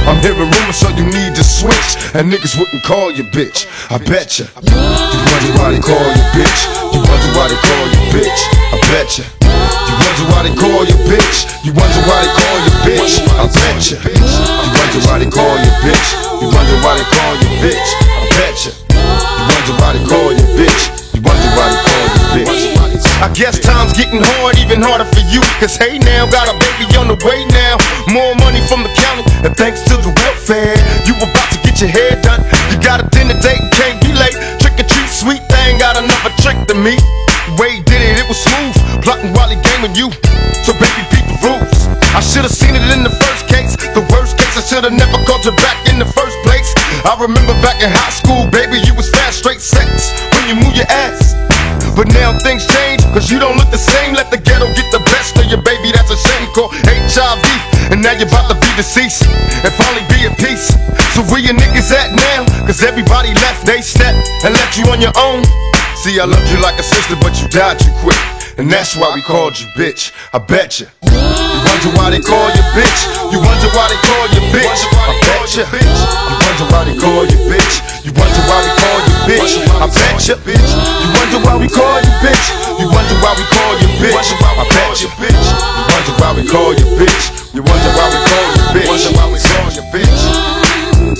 [0.08, 1.96] I'm hearing rumors, so you need to switch.
[2.16, 3.68] And niggas wouldn't call you bitch.
[3.92, 4.38] I bet.
[4.40, 6.60] You wonder why they call you bitch.
[6.92, 8.40] You wonder why they call you bitch.
[8.72, 9.24] I bet ya.
[9.40, 11.38] You wonder why they call you bitch.
[11.64, 13.14] You wonder why they call you bitch.
[13.36, 13.96] I bet ya.
[14.00, 16.08] You wonder why they call you bitch.
[16.40, 17.88] You wonder why they call you bitch.
[18.08, 18.72] I bet ya.
[18.90, 20.82] You wonder why they call you bitch.
[21.14, 22.79] You wonder why they call you bitch.
[23.20, 25.44] I guess time's getting hard, even harder for you.
[25.60, 27.76] Cause hey now, got a baby on the way now.
[28.08, 30.72] More money from the county, and thanks to the welfare.
[31.04, 32.40] You about to get your hair done.
[32.72, 34.32] You got a dinner date, can't be late.
[34.56, 36.96] Trick or treat, sweet thing, got another trick to me.
[37.60, 39.04] Way did it, it was smooth.
[39.04, 40.08] Plotting while he gaming you.
[40.64, 41.76] So baby, beat the rules.
[42.16, 43.76] I should've seen it in the first case.
[43.92, 46.72] The worst case, I should've never called you back in the first place.
[47.04, 50.08] I remember back in high school, baby, you was fast, straight sex.
[50.32, 51.19] When you move your ass.
[52.00, 54.14] But now things change, cause you don't look the same.
[54.14, 57.44] Let the ghetto get the best of your baby, that's a shame called HIV.
[57.92, 60.72] And now you're about to be deceased and finally be at peace.
[61.12, 62.48] So where your niggas at now?
[62.64, 64.16] Cause everybody left, they stepped
[64.48, 65.44] and left you on your own.
[66.00, 68.39] See, I loved you like a sister, but you died too quick.
[68.58, 70.10] And that's why we called you bitch.
[70.34, 70.86] I bet you.
[71.06, 73.00] You wonder why they call you bitch.
[73.30, 74.80] You wonder why they call you bitch.
[74.90, 75.64] I bet you.
[75.70, 77.74] You wonder why they call you bitch.
[78.02, 79.54] You wonder why we call you bitch.
[79.78, 80.34] I bet you.
[80.34, 82.46] You wonder why we call you bitch.
[82.80, 84.18] You wonder why we call you bitch.
[84.18, 85.08] I bet you.
[85.10, 87.24] You wonder why we call you bitch.
[87.54, 88.88] You wonder why we call you bitch.
[88.90, 90.22] Wonder why we call you bitch.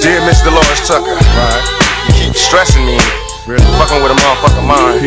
[0.02, 1.64] Dear Miss Dolores Tucker, right?
[2.08, 2.98] You keep stressing me.
[3.50, 3.66] Really?
[3.82, 5.02] Fucking with a motherfucking mind.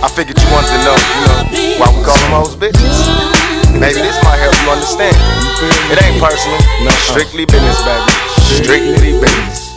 [0.00, 3.04] I figured you wanted to know, you know, why we call them hoes bitches.
[3.68, 5.12] Maybe this might help you understand.
[5.92, 6.56] It ain't personal.
[6.88, 8.16] No, Strictly business, baby.
[8.64, 9.76] Strictly business.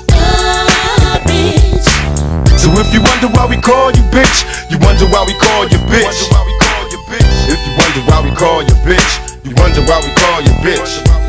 [2.55, 5.75] So if you wonder why we call you bitch, you wonder why we call you
[5.91, 6.31] bitch.
[7.51, 9.11] If you wonder why we call you bitch,
[9.43, 11.24] you wonder why we call you bitch.